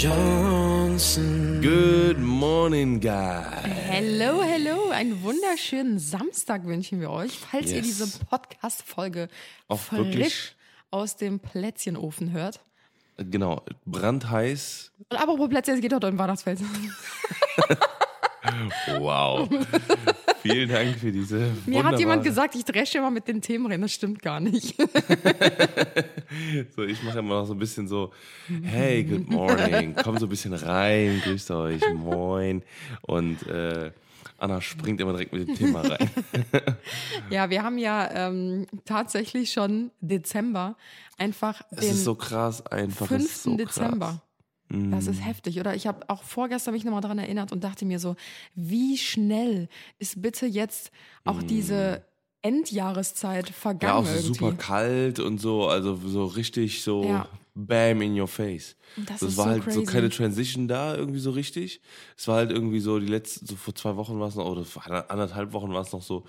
[0.00, 1.60] Johnsons.
[1.60, 3.64] Good morning, guys.
[3.64, 4.90] Hello, hello.
[4.90, 7.86] Einen wunderschönen Samstag wünschen wir euch, falls ihr Yes.
[7.86, 9.28] diese Podcast-Folge
[9.68, 10.54] frisch wirklich-
[10.92, 12.60] aus dem Plätzchenofen hört.
[13.16, 14.92] Genau, brandheiß.
[15.10, 16.60] Und apropos Plätzchen, es geht heute um Weihnachtsfeld.
[18.98, 19.48] Wow.
[20.42, 23.80] Vielen Dank für diese Mir hat jemand gesagt, ich dresche immer mit den Themen rein.
[23.80, 24.74] Das stimmt gar nicht.
[26.76, 28.12] So, ich mache immer noch so ein bisschen so,
[28.62, 32.62] hey, good morning, komm so ein bisschen rein, grüßt euch, moin.
[33.02, 33.90] Und äh,
[34.36, 36.10] Anna springt immer direkt mit dem Thema rein.
[37.30, 40.76] Ja, wir haben ja ähm, tatsächlich schon Dezember.
[41.16, 43.06] Einfach Es den ist so krass einfach.
[43.06, 43.24] es 5.
[43.24, 44.06] ist so Dezember.
[44.06, 44.20] Krass.
[44.70, 45.74] Das ist heftig, oder?
[45.74, 48.16] Ich habe auch vorgestern mich nochmal daran erinnert und dachte mir so,
[48.54, 50.90] wie schnell ist bitte jetzt
[51.24, 52.04] auch diese
[52.42, 57.28] Endjahreszeit Ja, vergangen auch so super kalt und so, also so richtig so Ja.
[57.66, 58.76] Bam in your face.
[58.96, 59.92] Das Das war so halt so crazy.
[59.92, 61.80] keine Transition da irgendwie so richtig.
[62.16, 64.64] Es war halt irgendwie so die letzten, so vor zwei Wochen war es noch, oder
[64.64, 66.24] vor anderthalb Wochen war es noch so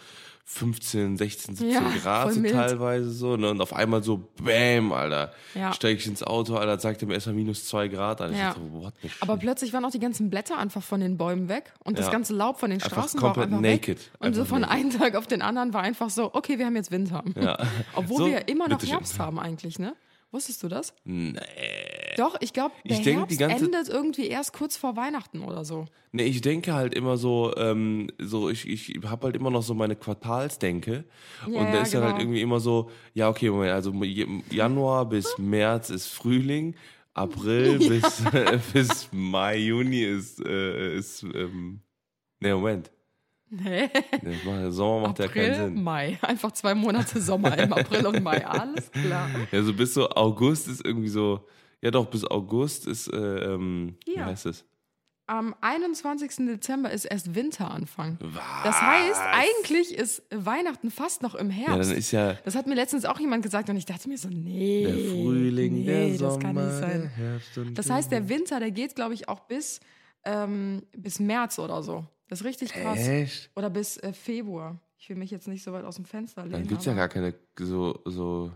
[0.46, 3.38] 15, 16, 17 Ja, Grad so teilweise so.
[3.38, 3.52] Ne?
[3.52, 5.32] Und auf einmal so bam, Alter.
[5.54, 5.72] Ja.
[5.74, 8.20] Steig ich ins Auto, Alter, zeigt mir erstmal minus zwei Grad.
[8.32, 8.50] Ich Ja.
[8.50, 8.94] dachte, what?
[9.20, 12.12] Aber plötzlich waren auch die ganzen Blätter einfach von den Bäumen weg und das Ja.
[12.12, 13.88] ganze Laub von den Einfach Straßen war auch komplett einfach naked.
[14.00, 14.12] weg.
[14.20, 14.76] Und so Einfach von naked.
[14.76, 17.24] einem Tag auf den anderen war einfach so, okay, wir haben jetzt Winter.
[17.40, 17.58] Ja.
[17.94, 18.82] Obwohl So, wir ja immer noch.
[18.84, 19.94] Herbst haben eigentlich, ne?
[20.32, 20.94] Wusstest du das?
[21.06, 21.34] Nee.
[22.18, 25.42] Doch, ich glaube, der Ich denk, Herbst die ganze- endet irgendwie erst kurz vor Weihnachten
[25.42, 25.86] oder so.
[26.12, 29.74] Nee, ich denke halt immer so, ähm, so ich, ich habe halt immer noch so
[29.74, 31.06] meine Quartalsdenke.
[31.42, 32.22] Ja, und da ja, ist dann halt genau.
[32.24, 33.92] irgendwie immer so, ja, okay, Moment, also
[34.52, 36.76] Januar bis März ist Frühling,
[37.16, 38.24] April bis,
[38.74, 41.82] bis Mai, Juni ist, äh, ist ähm,
[42.40, 42.92] nee, Moment.
[43.50, 43.90] Nee.
[44.22, 45.84] Nee, das macht- Sommer macht ja keinen April, Sinn.
[45.84, 46.20] Mai.
[46.22, 48.46] Einfach zwei Monate Sommer im April und Mai.
[48.46, 49.28] Alles klar.
[49.52, 51.48] Ja, so bis so August ist irgendwie so,
[51.82, 53.18] ja doch, bis August ist, äh,
[53.54, 54.26] ähm, wie Ja.
[54.26, 54.66] heißt es?
[55.28, 56.48] Am 21.
[56.48, 58.18] Dezember ist erst Winteranfang.
[58.20, 58.42] Was?
[58.64, 61.92] Das heißt, eigentlich ist Weihnachten fast noch im Ja, Herbst.
[61.92, 64.28] dann ist ja das hat mir letztens auch jemand gesagt und ich dachte mir so,
[64.28, 64.86] nee.
[64.86, 67.12] der Frühling, nee, der das Sommer, kann nicht sein.
[67.16, 69.80] Herbst und Das heißt, der Winter, der geht, glaube ich, auch bis,
[70.26, 72.06] ähm, bis März oder so.
[72.28, 73.00] Das ist richtig krass.
[73.00, 73.50] Echt?
[73.56, 74.80] Oder bis äh, Februar.
[74.98, 76.54] Ich will mich jetzt nicht so weit aus dem Fenster lehnen.
[76.54, 78.52] Dann gibt es ja gar keine so, so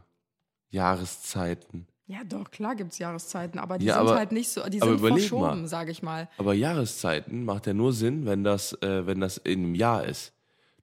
[0.70, 1.88] Jahreszeiten.
[2.06, 4.80] Ja, doch, klar gibt es Jahreszeiten, aber die Ja, sind aber- halt nicht so, die
[4.80, 6.28] sind verschoben, sage ich mal.
[6.38, 10.34] Aber Jahreszeiten macht ja nur Sinn, wenn das, äh, wenn das in einem Jahr ist.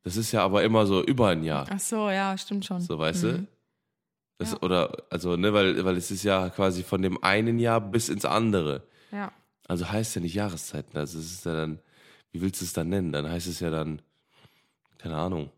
[0.03, 1.67] Das ist ja aber immer so über ein Jahr.
[1.71, 2.81] Ach so, ja, stimmt schon.
[2.81, 3.47] So, weißt du?
[4.39, 4.62] Das, Ja.
[4.62, 8.25] Oder, also, ne, weil, weil es ist ja quasi von dem einen Jahr bis ins
[8.25, 8.83] andere.
[9.12, 9.31] Ja.
[9.70, 10.98] Also heißt ja nicht Jahreszeiten.
[10.98, 11.78] Also es ist ja dann,
[12.32, 13.12] wie willst du es dann nennen?
[13.12, 14.03] Dann heißt es ja dann,
[14.98, 15.53] keine Ahnung.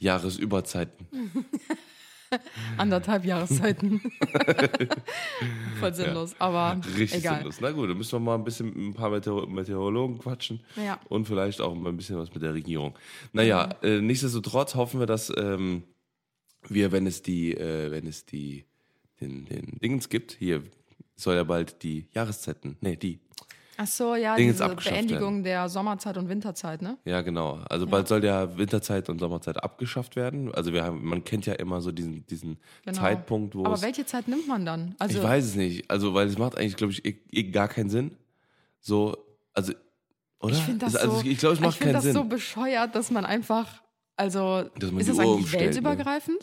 [0.00, 1.06] Jahresüberzeiten.
[2.78, 4.00] Anderthalb Jahreszeiten.
[5.78, 7.36] Voll sinnlos, aber Richtig egal.
[7.36, 7.60] sinnlos.
[7.60, 10.58] Na gut, dann müssen wir mal ein bisschen mit ein paar Meteor Meteorologen quatschen.
[10.74, 10.98] Ja.
[11.08, 12.98] Und vielleicht auch mal ein bisschen was mit der Regierung.
[13.32, 15.84] Naja, äh, nichtsdestotrotz hoffen wir, dass ähm,
[16.68, 18.64] wir, wenn es die, äh, wenn es die,
[19.20, 20.64] den, den Dingens gibt, hier
[21.16, 23.18] soll ja bald die Jahreszeiten, nee, die,
[23.78, 26.96] Ach so, ja, Ding diese Beendigung der Sommerzeit und Winterzeit, ne?
[27.04, 27.60] ja genau.
[27.68, 30.54] Also bald soll ja Winterzeit und Sommerzeit abgeschafft werden.
[30.54, 32.98] Also wir haben, man kennt ja immer so diesen, diesen Genau.
[32.98, 34.94] Zeitpunkt, wo Aber welche Zeit nimmt man dann?
[34.98, 37.68] Also, ich weiß es nicht, also weil es macht eigentlich, glaube ich, eh, eh gar
[37.68, 38.12] keinen Sinn.
[38.80, 39.14] So,
[39.52, 39.74] also,
[40.40, 40.54] oder?
[40.54, 42.14] ich finde das, also, so, ich glaube, es macht ich find das Sinn.
[42.14, 43.82] so bescheuert, dass man einfach,
[44.16, 46.38] also, ist das eigentlich umstellt, ne?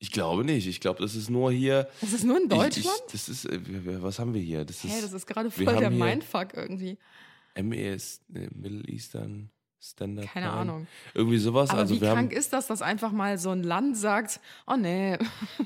[0.00, 0.66] Ich glaube nicht.
[0.66, 1.88] Ich glaube, das ist nur hier.
[2.00, 3.02] Das ist nur in Ich, Deutschland?
[3.06, 3.60] ich, das ist, äh,
[4.02, 4.64] was haben wir hier?
[4.64, 6.98] Das ist, Hä, das ist gerade voll der Mindfuck irgendwie.
[7.60, 10.26] MES, Middle Eastern Standard.
[10.26, 10.58] Keine Time.
[10.58, 10.86] Ahnung.
[11.14, 11.70] Irgendwie sowas.
[11.70, 15.16] Aber also wie krank ist das, dass einfach mal so ein Land sagt, oh nee,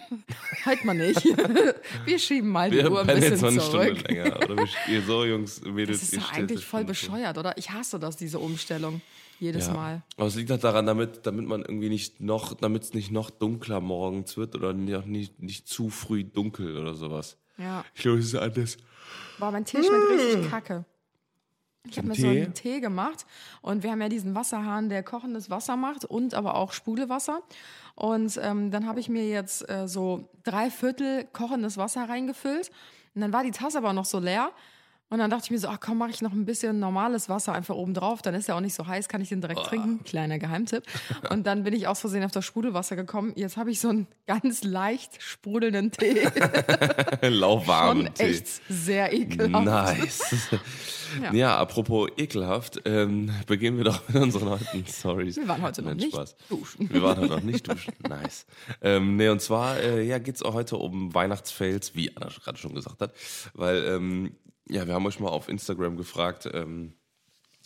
[0.66, 1.24] halt mal nicht.
[2.04, 4.08] Wir schieben mal die wir Uhr ein bisschen jetzt eine Stunde zurück.
[4.08, 4.36] länger.
[4.36, 4.56] Oder
[4.86, 7.56] wir, so, Jungs, Mädels, Das ist doch eigentlich voll bescheuert, oder?
[7.56, 9.00] Ich hasse das, diese Umstellung.
[9.40, 9.72] Jedes Ja.
[9.72, 10.02] Mal.
[10.16, 13.30] Aber es liegt halt daran, damit, damit man irgendwie nicht noch, damit es nicht noch
[13.30, 17.38] dunkler morgens wird oder nicht, nicht, nicht zu früh dunkel oder sowas.
[17.58, 17.84] Ja.
[17.94, 18.76] Ich glaube, es ist anders.
[19.38, 20.84] Boah, mein Tee schmeckt richtig kacke.
[21.88, 23.26] Ich habe mir so einen Tee gemacht
[23.60, 27.42] und wir haben ja diesen Wasserhahn, der kochendes Wasser macht und aber auch Sprudelwasser.
[27.96, 32.70] Und ähm, dann habe ich mir jetzt äh, so drei Viertel kochendes Wasser reingefüllt
[33.14, 34.52] und dann war die Tasse aber noch so leer.
[35.12, 37.52] Und dann dachte ich mir so, ach komm, mache ich noch ein bisschen normales Wasser
[37.52, 38.22] einfach oben drauf.
[38.22, 40.02] Dann ist er auch nicht so heiß, kann ich den direkt trinken.
[40.04, 40.84] Kleiner Geheimtipp.
[41.28, 43.34] Und dann bin ich aus Versehen auf das Sprudelwasser gekommen.
[43.36, 46.26] Jetzt habe ich so einen ganz leicht sprudelnden Tee.
[47.28, 48.22] Lauwarmen Schon Tee.
[48.22, 49.66] echt sehr ekelhaft.
[49.66, 50.46] Nice.
[51.22, 51.34] Ja.
[51.34, 51.58] Ja.
[51.58, 55.36] apropos ekelhaft, ähm, beginnen wir doch mit unseren heutigen Stories.
[55.36, 56.36] Wir waren heute noch nicht Spaß.
[56.48, 56.88] duschen.
[56.90, 57.92] Wir waren heute noch nicht duschen.
[58.08, 58.46] Nice.
[58.80, 62.56] Ähm, nee, und zwar äh, ja, geht es auch heute um Weihnachtsfails, wie Anna gerade
[62.56, 63.12] schon gesagt hat.
[63.52, 64.36] Weil, ähm,
[64.68, 66.94] ja, wir haben euch mal auf Instagram gefragt, ähm,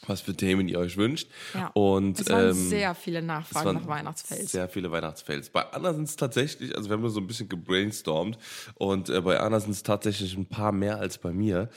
[0.07, 1.29] was für Themen ihr euch wünscht.
[1.55, 1.71] Ja.
[1.75, 4.53] Und es waren ähm, sehr viele Nachfragen nach Weihnachtsfels.
[4.53, 5.51] Sehr viele Weihnachtsfails.
[5.51, 8.39] Bei Anna sind es tatsächlich, also wir haben so ein bisschen gebrainstormt
[8.75, 11.71] und äh, bei Anna sind es tatsächlich ein paar mehr als bei mir.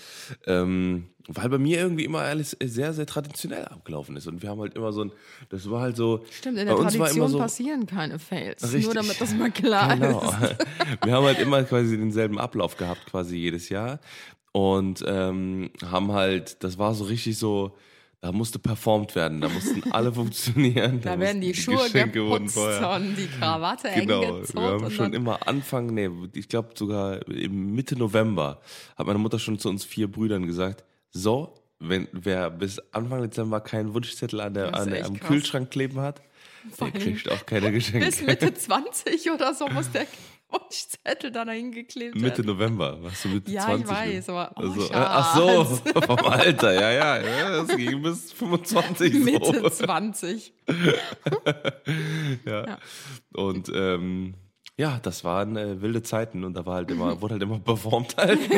[0.45, 4.25] Ähm, weil bei mir irgendwie immer alles sehr, sehr traditionell abgelaufen ist.
[4.25, 5.11] Und wir haben halt immer so ein,
[5.49, 6.25] das war halt so.
[6.31, 8.63] Stimmt, in der Tradition so, passieren keine Fails.
[8.63, 8.85] Richtig.
[8.85, 10.21] Nur damit das mal klar Genau.
[10.23, 10.57] ist.
[11.03, 13.99] Wir haben halt immer quasi denselben Ablauf gehabt, quasi jedes Jahr.
[14.51, 17.75] Und ähm, haben halt, das war so richtig so,
[18.21, 20.99] da musste performt werden, da mussten alle funktionieren.
[21.01, 24.53] Da werden die Schuhe Geschenke geputzt und die Krawatte eng Genau, gezurrt.
[24.55, 28.59] wir haben schon immer Anfang, nee, ich glaube sogar im Mitte November
[28.97, 33.61] hat meine Mutter schon zu uns vier Brüdern gesagt, so, wenn wer bis Anfang Dezember
[33.61, 35.27] keinen Wunschzettel an der, an der, am krass.
[35.29, 36.21] Kühlschrank kleben hat,
[36.81, 38.05] der kriegt auch keine Geschenke.
[38.07, 40.05] Bis Mitte 20 oder so muss der
[40.69, 42.43] Wunschzettel dann dahin geklebt Mitte.
[42.43, 43.85] November, warst du Mitte Ja, 20?
[43.85, 45.65] ich weiß, aber oh, Also, äh, ach so,
[46.05, 49.69] vom Alter, ja, ja, ja, das ging bis 25 Mitte so.
[49.69, 50.53] 20.
[52.45, 52.77] Ja.
[53.33, 54.33] Und ähm,
[54.79, 58.15] ja, das waren äh, wilde Zeiten und da war halt immer, wurde halt immer performt
[58.17, 58.39] halt.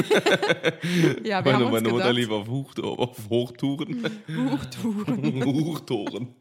[1.23, 4.03] Ja, wir Meine, haben uns meine Mutter gedacht, lief auf, Hoch, auf Hochtouren.
[4.51, 5.45] Hochtouren.
[5.45, 6.35] Hochtouren.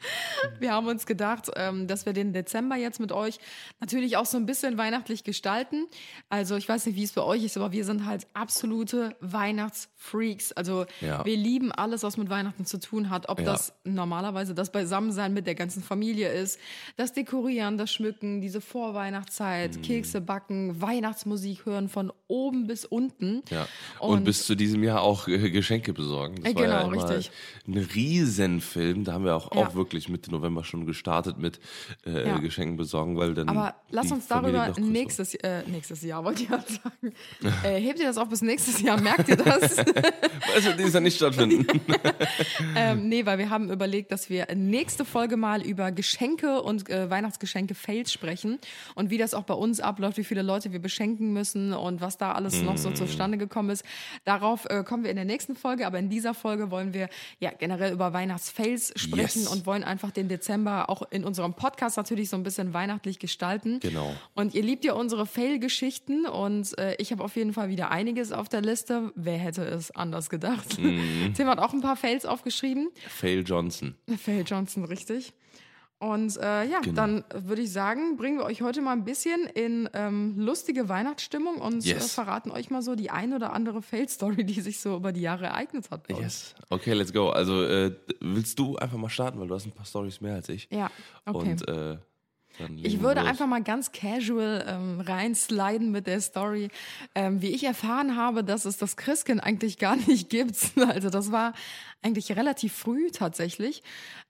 [0.59, 3.39] wir haben uns gedacht, ähm, dass wir den Dezember jetzt mit euch
[3.81, 5.87] natürlich auch so ein bisschen weihnachtlich gestalten.
[6.29, 10.53] Also ich weiß nicht, wie es bei euch ist, aber wir sind halt absolute Weihnachtsfreaks.
[10.53, 11.25] Also Ja.
[11.25, 13.29] wir lieben alles, was mit Weihnachten zu tun hat.
[13.29, 13.45] Ob Ja.
[13.47, 16.59] das normalerweise das Beisammensein mit der ganzen Familie ist,
[16.97, 19.83] das Dekorieren, das Schmücken, diese Vorweihnachtszeit, Mhm.
[19.83, 23.43] Kekse backen, Weihnachtsmusik hören von oben bis unten.
[23.51, 23.67] Ja.
[23.99, 26.37] Und, bis zu diesem Jahr auch äh, Geschenke besorgen.
[26.43, 27.31] Das Äh, war ja genau, richtig.
[27.67, 29.05] ein Riesenfilm.
[29.05, 29.63] Da haben wir auch, Ja.
[29.67, 31.61] auch wirklich Mitte November schon gestartet mit
[32.07, 32.39] äh, Ja.
[32.39, 33.49] Geschenken besorgen, weil dann.
[33.49, 37.15] Aber lass die uns darüber nächstes, äh, nächstes Jahr, wollte ich ja sagen.
[37.65, 39.01] Äh, hebt ihr das auf bis nächstes Jahr?
[39.01, 39.77] Merkt ihr das?
[40.57, 41.67] Es wird dieses Jahr nicht stattfinden.
[42.77, 47.11] ähm, nee, weil wir haben überlegt, dass wir nächste Folge mal über Geschenke und äh,
[47.11, 48.59] Weihnachtsgeschenke Fails sprechen
[48.95, 52.17] und wie das auch bei uns abläuft, wie viele Leute wir beschenken müssen und was
[52.19, 52.79] da alles noch Mm.
[52.79, 53.85] so zustande gekommen ist.
[54.25, 57.09] Darauf äh, kommen wir in der nächsten Folge, aber in dieser Folge wollen wir
[57.39, 59.49] ja generell über Weihnachtsfails sprechen Yes.
[59.49, 63.79] und wollen einfach den Dezember auch in unserem Podcast natürlich so ein bisschen weihnachtlich gestalten.
[63.81, 64.15] Genau.
[64.35, 68.33] Und ihr liebt ja unsere Fail-Geschichten und äh, ich habe auf jeden Fall wieder einiges
[68.33, 69.13] auf der Liste.
[69.15, 70.79] Wer hätte es anders gedacht?
[70.79, 71.35] Mhm.
[71.37, 72.89] Tim hat auch ein paar Fails aufgeschrieben.
[73.09, 73.95] Fail Johnson.
[74.17, 75.33] Fail Johnson, richtig.
[76.01, 76.95] Und äh, ja, Genau.
[76.97, 81.57] dann würde ich sagen, bringen wir euch heute mal ein bisschen in ähm, lustige Weihnachtsstimmung
[81.59, 82.15] und äh, Yes.
[82.15, 85.45] verraten euch mal so die ein oder andere Fail-Story, die sich so über die Jahre
[85.45, 86.09] ereignet hat.
[86.09, 86.55] Yes.
[86.71, 87.29] Okay, let's go.
[87.29, 90.49] Also äh, willst du einfach mal starten, weil du hast ein paar Stories mehr als
[90.49, 90.69] ich.
[90.71, 90.91] Ja,
[91.27, 91.51] okay.
[91.51, 91.99] Und äh,
[92.61, 96.69] dann Ich würde einfach mal ganz casual ähm, reinsliden mit der Story,
[97.15, 100.57] ähm, wie ich erfahren habe, dass es das Christkind eigentlich gar nicht gibt.
[100.77, 101.55] Also das war
[102.03, 103.83] eigentlich relativ früh tatsächlich.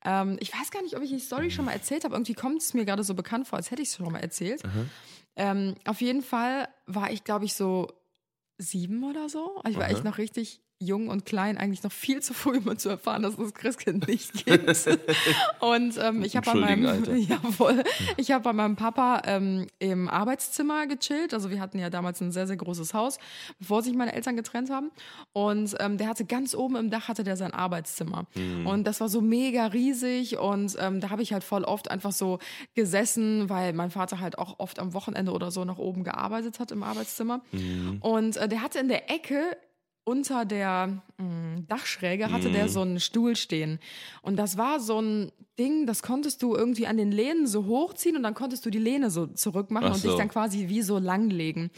[0.05, 2.15] Ähm, ich weiß gar nicht, ob ich die Story schon mal erzählt habe.
[2.15, 4.63] Irgendwie kommt es mir gerade so bekannt vor, als hätte ich es schon mal erzählt.
[5.37, 7.89] Ähm, auf jeden Fall war ich, glaube ich, so
[8.59, 9.63] sieben oder so.
[9.69, 12.89] Ich war echt noch richtig jung und klein, eigentlich noch viel zu früh, um zu
[12.89, 14.67] erfahren, dass es das Christkind nicht gibt.
[15.61, 17.15] und ähm, ich habe bei meinem, Alter.
[17.17, 17.85] jawohl,
[18.17, 21.35] ich habe bei meinem Papa ähm, im Arbeitszimmer gechillt.
[21.35, 23.19] Also wir hatten ja damals ein sehr, sehr großes Haus,
[23.59, 24.91] bevor sich meine Eltern getrennt haben.
[25.33, 28.27] Und ähm, der hatte ganz oben im Dach hatte der sein Arbeitszimmer.
[28.35, 28.67] Mhm.
[28.67, 32.13] Und das war so mega riesig und ähm, da habe ich halt voll oft einfach
[32.13, 32.39] so
[32.75, 36.73] gesessen, weil mein Vater halt auch oft am Wochenende oder so nach oben gearbeitet hat
[36.73, 37.43] im Arbeitszimmer.
[37.53, 37.99] Mhm.
[38.01, 39.57] Und äh, der hatte in der Ecke
[40.05, 42.53] unter der mh, Dachschräge hatte Mhm.
[42.55, 43.79] der so einen Stuhl stehen.
[44.23, 48.17] Und das war so ein Ding, das konntest du irgendwie an den Lehnen so hochziehen
[48.17, 50.17] und dann konntest du die Lehne so zurückmachen Ach und dich so.
[50.17, 50.21] Mhm.
[50.21, 51.71] dann quasi wie so langlegen.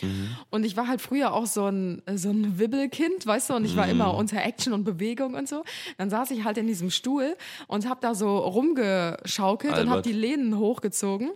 [0.51, 3.75] Und ich war halt früher auch so ein, so ein Wibbelkind, weißt du, und ich
[3.77, 3.93] war Mhm.
[3.93, 5.65] immer unter Action und Bewegung und so.
[5.99, 7.37] Dann saß ich halt in diesem Stuhl
[7.67, 10.07] und hab da so rumgeschaukelt und hab Albert.
[10.07, 11.31] die Lehnen hochgezogen.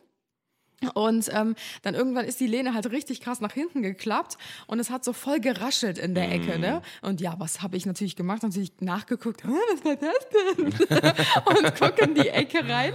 [0.92, 4.90] Und ähm, dann irgendwann ist die Lehne halt richtig krass nach hinten geklappt und es
[4.90, 6.82] hat so voll geraschelt in der Ecke, ne?
[7.00, 8.42] Und ja, was habe ich natürlich gemacht?
[8.42, 10.66] Natürlich nachgeguckt, "Hä, was war das denn?
[11.64, 12.92] und guck in die Ecke rein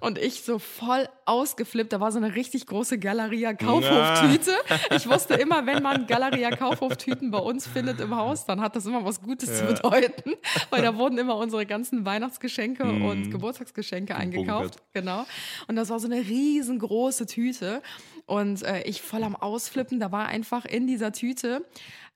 [0.00, 1.92] und ich so voll ausgeflippt.
[1.92, 4.52] Da war so eine richtig große Galeria Kaufhoftüte.
[4.94, 8.86] Ich wusste immer, wenn man Galeria Kaufhoftüten bei uns findet im Haus, dann hat das
[8.86, 10.34] immer was Gutes zu bedeuten,
[10.70, 14.76] weil da wurden immer unsere ganzen Weihnachtsgeschenke und Geburtstagsgeschenke eingekauft.
[14.92, 15.24] Genau.
[15.68, 17.82] Und das war so eine riesengroße Tüte.
[18.26, 20.00] Und äh, ich voll am Ausflippen.
[20.00, 21.64] Da war einfach in dieser Tüte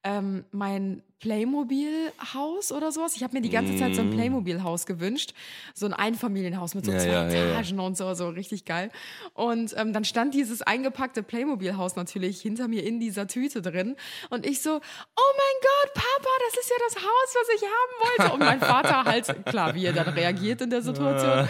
[0.02, 3.16] ähm, mein Playmobil-Haus oder sowas.
[3.16, 5.33] Ich habe mir die ganze Zeit so ein Playmobil-Haus gewünscht.
[5.75, 7.61] So ein Einfamilienhaus mit so Ja, zwei ja, ja, ja.
[7.61, 8.90] Etagen und so, so richtig geil.
[9.33, 13.97] Und ähm, dann stand dieses eingepackte Playmobil-Haus natürlich hinter mir in dieser Tüte drin.
[14.30, 17.94] Und ich so, oh mein Gott, Papa, das ist ja das Haus, was ich haben
[18.00, 18.33] wollte.
[18.35, 21.49] Und mein Vater halt, klar, wie er dann reagiert in der Situation.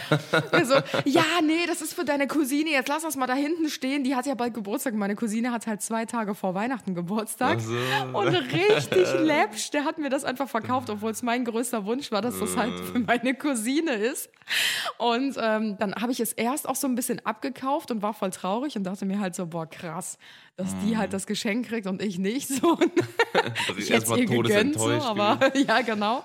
[0.53, 3.69] Er so, ja, nee, das ist für deine Cousine, jetzt lass das mal da hinten
[3.69, 4.05] stehen.
[4.05, 4.95] Die hat ja bald Geburtstag.
[4.95, 7.59] Meine Cousine hat halt zwei Tage vor Weihnachten Geburtstag.
[7.61, 8.19] Ach so.
[8.19, 12.23] Und richtig läppsch, der hat mir das einfach verkauft, obwohl es mein größter Wunsch war,
[12.23, 14.31] dass das halt für meine Cousine ist.
[14.99, 18.31] Und ähm, dann habe ich es erst auch so ein bisschen abgekauft und war voll
[18.31, 20.19] traurig und dachte mir halt so, boah, krass,
[20.57, 22.77] dass die halt das Geschenk kriegt und ich nicht so.
[23.69, 26.23] Dass ich erstmal ihr gegönnt, so, todesenttäuscht aber ja, genau.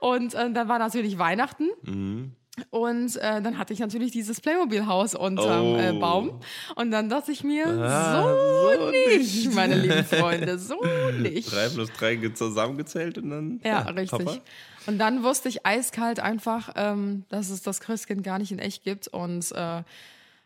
[0.00, 1.68] Und äh, dann war natürlich Weihnachten.
[1.82, 2.32] Mhm.
[2.70, 5.76] Und äh, dann hatte ich natürlich dieses Playmobil-Haus unterm Oh.
[5.76, 6.40] äh, Baum.
[6.74, 9.54] Und dann dachte ich mir, Ah, so, so nicht, nicht.
[9.54, 10.76] meine lieben Freunde, so
[11.20, 11.52] nicht.
[11.52, 13.60] Drei plus drei ge- zusammengezählt und dann.
[13.62, 14.24] Ja, richtig.
[14.24, 14.38] Papa.
[14.86, 18.84] Und dann wusste ich eiskalt einfach, ähm, dass es das Christkind gar nicht in echt
[18.84, 19.08] gibt.
[19.08, 19.82] Und äh,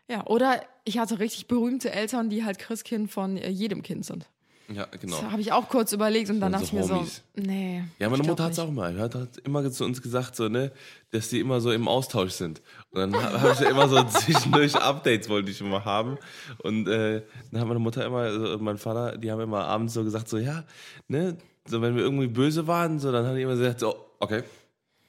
[0.09, 4.27] ja, oder ich hatte richtig berühmte Eltern, die halt Christkind von äh, jedem Kind sind.
[4.73, 5.21] Ja, genau.
[5.21, 7.23] Da habe ich auch kurz überlegt und dann dachte so ich mir so, Homies.
[7.35, 7.83] nee.
[7.99, 8.97] Ja, meine Mutter hat es auch mal.
[8.99, 10.71] Hat, hat immer zu uns gesagt, so, ne,
[11.11, 12.63] dass die immer so im Austausch sind.
[12.91, 16.19] Und dann habe ich ja immer so zwischendurch Updates wollte ich immer haben.
[16.59, 20.05] Und äh, dann hat meine Mutter immer, also mein Vater, die haben immer abends so
[20.05, 20.65] gesagt, so, ja,
[21.09, 21.37] ne,
[21.67, 24.45] so wenn wir irgendwie böse waren, so, dann haben die immer gesagt, so, okay.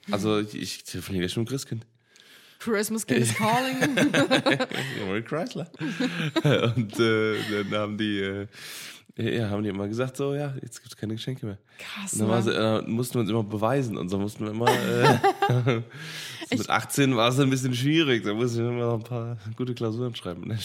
[0.09, 1.85] Also ich, ich telefoniere schon mit Christkind.
[2.59, 3.95] Christmas Kid is calling.
[5.07, 5.69] Mary Chrysler.
[6.43, 8.47] und äh, dann haben die, äh,
[9.17, 11.57] ja, haben die immer gesagt, so, ja, jetzt gibt es keine Geschenke mehr.
[11.77, 14.67] Krass, Und dann äh, mussten wir uns immer beweisen und so mussten wir immer.
[14.69, 15.81] Äh,
[16.49, 18.23] so mit 18 war es ein bisschen schwierig.
[18.23, 20.47] Da musste ich immer noch ein paar gute Klausuren schreiben.
[20.47, 20.57] Ne.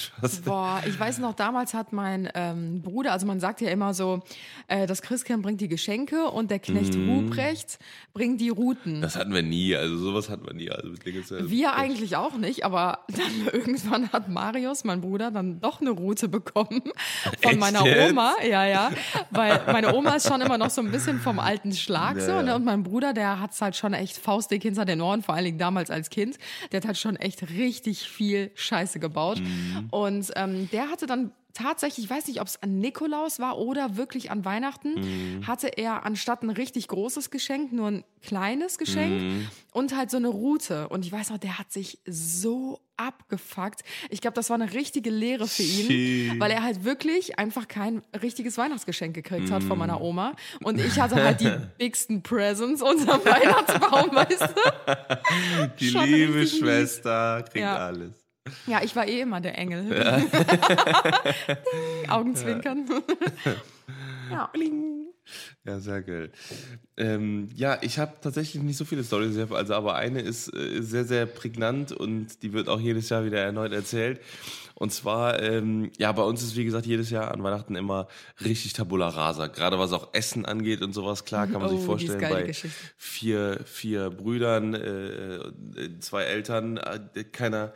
[0.44, 4.22] Boah, ich weiß noch, damals hat mein ähm, Bruder, also man sagt ja immer so,
[4.68, 7.78] äh, das Christkind bringt die Geschenke und der Knecht Ruprecht
[8.14, 9.00] bringt die Routen.
[9.00, 9.74] Das hatten wir nie.
[9.76, 10.70] Also sowas hatten wir nie.
[10.70, 15.30] Also mit Dinge zu- Wir eigentlich auch nicht, aber dann irgendwann hat Marius, mein Bruder,
[15.30, 16.82] dann doch eine Route bekommen
[17.42, 18.10] von Echt meiner jetzt?
[18.10, 18.34] Oma.
[18.44, 18.90] Ja, ja.
[19.30, 22.30] Weil meine Oma ist schon immer noch so ein bisschen vom alten Schlag so.
[22.30, 22.42] Ja, ja.
[22.42, 22.54] Ne?
[22.54, 25.58] Und mein Bruder, der hat's halt schon echt faustdick hinter den Ohren, vor allen Dingen
[25.58, 26.38] damals als Kind.
[26.72, 29.40] Der hat halt schon echt richtig viel Scheiße gebaut.
[29.40, 29.88] Mhm.
[29.90, 33.96] Und ähm, der hatte dann tatsächlich, ich weiß nicht, ob es an Nikolaus war oder
[33.96, 34.94] wirklich an Weihnachten,
[35.38, 35.46] Mhm.
[35.46, 39.48] hatte er anstatt ein richtig großes Geschenk nur ein kleines Geschenk Mhm.
[39.72, 40.88] und halt so eine Route.
[40.88, 43.82] Und ich weiß noch, der hat sich so abgefuckt.
[44.10, 45.86] Ich glaube, das war eine richtige Lehre für ihn,
[46.30, 46.40] Shit.
[46.40, 49.78] weil er halt wirklich einfach kein richtiges Weihnachtsgeschenk gekriegt hat von Mhm.
[49.78, 50.34] meiner Oma.
[50.62, 55.68] Und ich hatte halt die bigsten Presents unterm Weihnachtsbaum, weißt du?
[55.80, 56.46] Die schon liebe.
[56.46, 57.76] Schwester kriegt Ja.
[57.76, 58.25] alles.
[58.66, 59.84] Ja, ich war eh immer der Engel.
[59.90, 60.30] Ding,
[62.08, 62.86] Augenzwinkern.
[63.44, 63.52] Ja.
[64.30, 64.50] Ja,
[65.80, 66.30] sehr geil.
[66.96, 71.04] Ähm, ja, ich habe tatsächlich nicht so viele hab also aber eine ist äh, sehr,
[71.04, 74.20] sehr prägnant und die wird auch jedes Jahr wieder erneut erzählt.
[74.78, 78.08] Und zwar, ähm, ja, bei uns ist wie gesagt jedes Jahr an Weihnachten immer
[78.44, 79.46] richtig Tabula Rasa.
[79.46, 82.76] Gerade was auch Essen angeht und sowas, klar kann man Oh, sich vorstellen, bei Geschichte.
[82.98, 87.72] vier, vier Brüdern, äh, äh, zwei Eltern, äh, keiner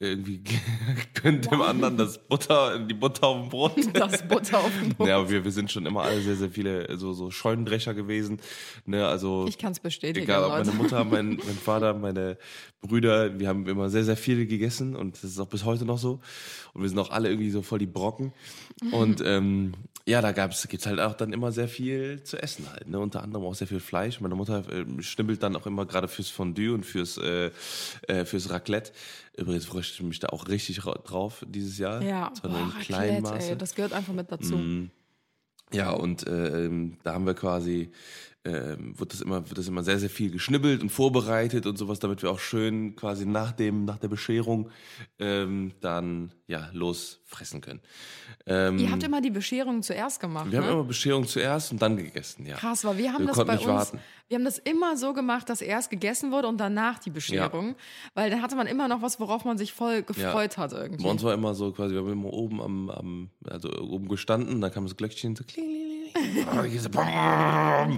[0.00, 0.42] irgendwie
[1.22, 3.72] gönnt dem anderen das Butter, die Butter auf dem Brot.
[3.92, 5.08] Das Butter auf dem Brot.
[5.08, 8.40] Ja, aber wir, wir sind schon immer alle sehr, sehr viele so, so Scheunendrescher gewesen.
[8.86, 12.38] Ne, also Ich kann's bestätigen, Egal, ob meine Mutter, mein, mein Vater, meine
[12.80, 15.98] Brüder, wir haben immer sehr, sehr viel gegessen und das ist auch bis heute noch
[15.98, 16.20] so.
[16.72, 18.32] Und wir sind auch alle irgendwie so voll die Brocken.
[18.92, 19.72] Und ähm,
[20.06, 22.88] ja, da gab's, gibt's halt auch dann immer sehr viel zu essen halt.
[22.88, 22.98] Ne?
[22.98, 24.20] Unter anderem auch sehr viel Fleisch.
[24.20, 27.50] Meine Mutter äh, schnibbelt dann auch immer gerade fürs Fondue und fürs, äh,
[28.08, 28.92] äh, fürs Raclette.
[29.36, 32.02] Übrigens freue ich mich da auch richtig ra- drauf dieses Jahr.
[32.02, 34.56] Ja, boah, Raclette, ey, das gehört einfach mit dazu.
[35.74, 37.90] Ja, und äh, ähm, da haben wir quasi
[38.44, 41.98] ähm, wird das immer, wird das immer sehr, sehr viel geschnibbelt und vorbereitet und sowas,
[41.98, 44.70] damit wir auch schön quasi nach dem, nach der Bescherung
[45.18, 47.80] ähm, dann ja los fressen können.
[48.46, 50.66] Ähm, Ihr habt immer die Bescherung zuerst gemacht, wir ne?
[50.66, 52.56] haben immer Bescherung zuerst und dann gegessen, ja.
[52.56, 54.00] Krass, weil wir haben Wir das bei uns, warten.
[54.28, 57.76] wir haben das immer so gemacht, dass erst gegessen wurde und danach die Bescherung,
[58.12, 61.02] weil dann hatte man immer noch was, worauf man sich voll gefreut hat irgendwie.
[61.02, 64.60] Bei uns war immer so quasi, wir haben immer oben am, am also oben gestanden,
[64.60, 65.93] dann kam das Glöckchen so kling, kling,
[66.78, 66.88] so,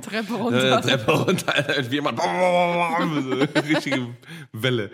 [0.00, 0.80] Treppe äh, runter.
[0.80, 1.54] Treppe runter,
[1.90, 2.20] wie jemand,
[3.68, 4.08] richtige
[4.52, 4.90] Welle.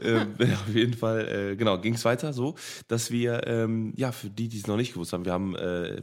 [0.00, 2.54] Ähm, auf jeden Fall, äh, genau, ging es weiter so,
[2.88, 6.02] dass wir, ähm, ja, für die, die es noch nicht gewusst haben, wir haben äh,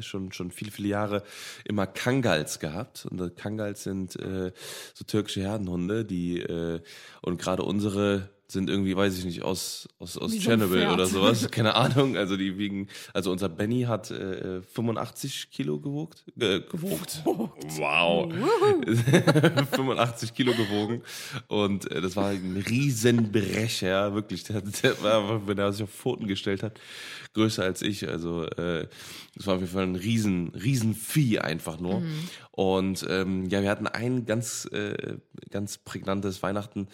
[0.00, 1.22] schon, schon viele, viele Jahre
[1.64, 3.06] immer Kangals gehabt.
[3.10, 4.52] Und äh, Kangals sind äh,
[4.94, 6.80] so türkische Herdenhunde, die, äh,
[7.22, 10.92] und gerade unsere sind irgendwie, weiß ich nicht, aus, aus, aus so Tschernobyl Pferd.
[10.92, 11.48] oder sowas.
[11.50, 12.16] Keine Ahnung.
[12.16, 16.24] Also die wiegen, also unser Benny hat äh, 85 Kilo gewogt.
[16.38, 17.22] Äh, gewogt.
[17.24, 18.32] Wow.
[19.72, 21.02] 85 Kilo gewogen.
[21.48, 24.44] Und äh, das war ein Riesenbrecher, ja, wirklich.
[24.44, 26.78] Der, der war, wenn er sich auf Pfoten gestellt hat,
[27.32, 28.08] größer als ich.
[28.08, 28.86] Also äh,
[29.34, 32.02] das war auf jeden Fall ein riesen, riesen Vieh einfach nur.
[32.50, 35.16] Und ähm, ja, wir hatten ein ganz, äh,
[35.50, 36.88] ganz prägnantes Weihnachten.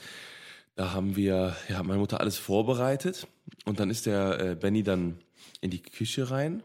[0.81, 3.27] Da haben wir, ja, hat meine Mutter alles vorbereitet
[3.67, 5.19] und dann ist der äh, Benny dann
[5.61, 6.63] in die Küche rein.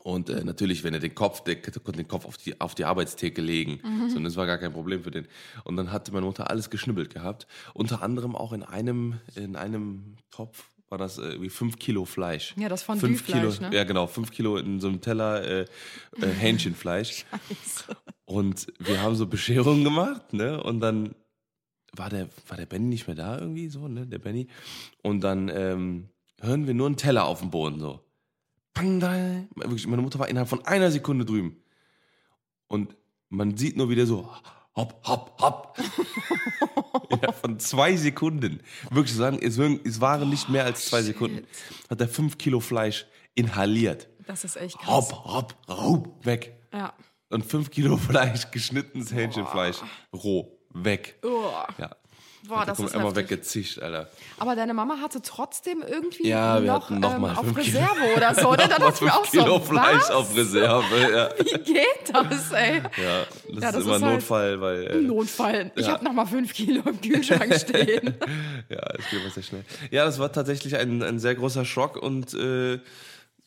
[0.00, 2.84] Und äh, natürlich, wenn er den Kopf, der konnte den Kopf auf die, auf die
[2.84, 3.80] Arbeitstheke legen.
[4.10, 5.26] So, und das war gar kein Problem für den.
[5.64, 7.46] Und dann hatte meine Mutter alles geschnibbelt gehabt.
[7.72, 12.54] Unter anderem auch in einem, in einem Topf war das äh, irgendwie fünf Kilo Fleisch.
[12.58, 13.74] Ja, das Fünf Fondue-Fleisch, Kilo, ne?
[13.74, 15.60] Ja, genau, fünf Kilo in so einem Teller äh,
[16.20, 17.24] äh, Hähnchenfleisch.
[18.26, 20.62] Und wir haben so Bescherungen gemacht, ne?
[20.62, 21.14] Und dann
[21.96, 24.06] war der, war der Benny nicht mehr da irgendwie, so, ne?
[24.06, 24.48] Der Benny.
[25.02, 26.08] Und dann ähm,
[26.40, 28.00] hören wir nur einen Teller auf dem Boden, so.
[28.74, 29.12] Pang, da.
[29.56, 31.56] Wirklich, meine Mutter war innerhalb von einer Sekunde drüben.
[32.68, 32.96] Und
[33.28, 34.28] man sieht nur wieder so,
[34.76, 35.78] hopp, hopp, hopp.
[37.22, 38.60] ja, von zwei Sekunden.
[38.90, 41.46] Wirklich sagen, es, waren- es waren nicht mehr als zwei Sekunden.
[41.88, 44.08] Hat er fünf Kilo Fleisch inhaliert.
[44.26, 44.86] Das ist echt krass.
[45.12, 46.56] Hopp, hopp, hopp, weg.
[46.72, 46.92] Ja.
[47.30, 49.76] Und fünf Kilo Fleisch, geschnittenes Hähnchenfleisch,
[50.12, 51.16] roh, weg.
[51.22, 51.50] Oh.
[51.78, 51.90] Ja.
[52.48, 54.08] Boah, da das ist einmal weggezischt, Alter.
[54.38, 57.78] Aber deine Mama hatte trotzdem irgendwie Ja, noch, noch ähm, mal auf fünf Kilo.
[57.80, 58.48] Reserve oder so.
[58.52, 58.66] Oder?
[58.66, 60.10] Da Nochmal dachte ich mir fünf auch Kilo so, Fleisch was?
[60.10, 61.28] auf Reserve, ja.
[61.38, 62.76] Wie geht das, ey?
[62.76, 65.70] Ja, das, Ja, ist das immer ist halt Notfall, weil äh, Notfall.
[65.76, 65.92] Ich Ja.
[65.92, 68.14] habe noch mal fünf Kilo im Kühlschrank stehen.
[68.70, 69.64] ja, es geht immer sehr schnell.
[69.90, 72.80] Ja, das war tatsächlich ein, ein sehr großer Schock und äh,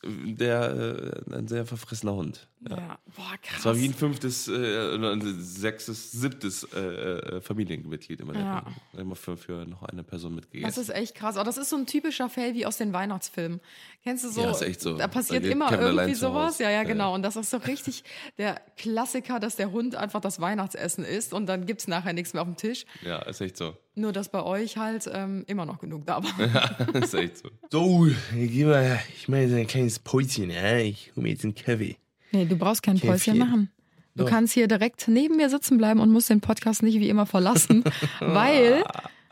[0.05, 2.47] der äh, ein sehr verfressener Hund.
[2.69, 2.77] Ja.
[2.77, 2.99] ja.
[3.15, 3.59] Boah, krass.
[3.59, 8.35] Es war wie ein fünftes, äh, sechstes, siebtes äh, äh, Familienmitglied immer.
[8.35, 8.63] Ja.
[8.93, 8.99] Ja.
[8.99, 10.67] Immer für, für noch eine Person mitgegessen.
[10.67, 11.35] Das ist echt krass.
[11.35, 13.59] Aber das ist so ein typischer Fail wie aus den Weihnachtsfilmen.
[14.03, 14.41] Kennst du so?
[14.41, 14.97] Ja, ist echt so.
[14.97, 16.59] Da passiert Da immer irgendwie sowas.
[16.59, 17.09] Ja, ja, Ja, genau.
[17.09, 17.15] ja.
[17.15, 18.03] Und das ist so richtig
[18.37, 22.41] der Klassiker, dass der Hund einfach das Weihnachtsessen isst und dann gibt's nachher nichts mehr
[22.41, 22.85] auf dem Tisch.
[23.01, 23.75] ja, ist echt so.
[23.95, 26.95] Nur, dass bei euch halt ähm, immer noch genug da war.
[27.03, 27.49] ist echt so.
[27.71, 30.77] So, mal, ich mache jetzt ein kleines Päuschen, ja?
[30.77, 31.97] Ich hole mir jetzt einen Kaffee.
[32.33, 33.69] Nee, du brauchst kein Päuschen machen.
[34.15, 34.29] Du Doch.
[34.29, 37.83] kannst hier direkt neben mir sitzen bleiben und musst den Podcast nicht wie immer verlassen,
[38.19, 38.83] weil,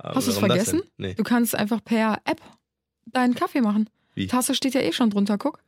[0.02, 0.82] hast du es vergessen?
[0.98, 1.14] Nee.
[1.14, 2.42] Du kannst einfach per App
[3.06, 3.90] deinen Kaffee machen.
[4.16, 4.28] Wie?
[4.28, 5.60] Tasse steht ja eh schon drunter, guck.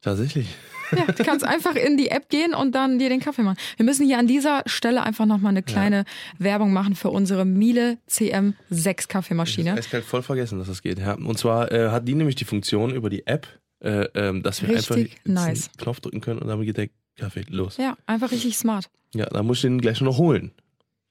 [0.00, 0.48] Tatsächlich.
[0.92, 3.56] Ja, du kannst einfach in die App gehen und dann dir den Kaffee machen.
[3.76, 6.04] Wir müssen hier an dieser Stelle einfach nochmal eine kleine
[6.38, 9.72] Werbung machen für unsere Miele CM6 Kaffeemaschine.
[9.74, 10.98] Eiskalt voll vergessen, dass das geht.
[10.98, 11.14] Ja.
[11.14, 13.48] Und zwar äh, hat die nämlich die Funktion über die App,
[13.84, 15.68] äh, ähm, dass wir Richtig einfach nice.
[15.68, 17.76] einen Knopf drücken können und damit geht der Kaffee los.
[17.76, 18.90] Ja, einfach richtig smart.
[19.14, 20.52] Ja, da muss ich den gleich noch holen.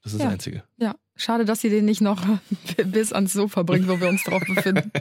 [0.03, 0.25] Das ist Ja.
[0.25, 0.63] das Einzige.
[0.77, 2.21] Ja, schade, dass sie den nicht noch
[2.86, 4.91] bis ans Sofa bringt, wo wir uns drauf befinden.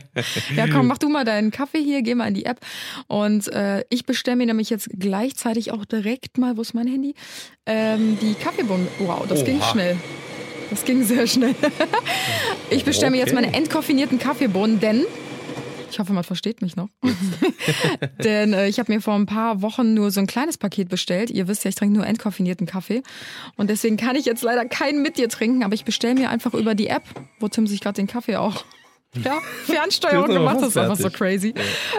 [0.54, 2.60] Ja, komm, mach du mal deinen Kaffee hier, geh mal in die App.
[3.08, 7.14] Und äh, ich bestelle mir nämlich jetzt gleichzeitig auch direkt mal, wo ist mein Handy?
[7.66, 8.86] Ähm, die Kaffeebohnen.
[9.00, 9.72] Wow, das ging Oha.
[9.72, 9.96] schnell.
[10.70, 11.54] Das ging sehr schnell.
[12.70, 15.04] ich bestelle mir jetzt meine entkoffinierten Kaffeebohnen, denn
[15.92, 16.88] ich hoffe, man versteht mich noch.
[18.24, 21.30] Denn äh, ich habe mir vor ein paar Wochen nur so ein kleines Paket bestellt.
[21.30, 23.02] Ihr wisst ja, ich trinke nur entkoffinierten Kaffee.
[23.56, 26.54] Und deswegen kann ich jetzt leider keinen mit dir trinken, aber ich bestelle mir einfach
[26.54, 27.04] über die App,
[27.40, 28.64] wo Tim sich gerade den Kaffee auch
[29.14, 31.52] ja, Fernsteuerung aber gemacht, das einfach so crazy.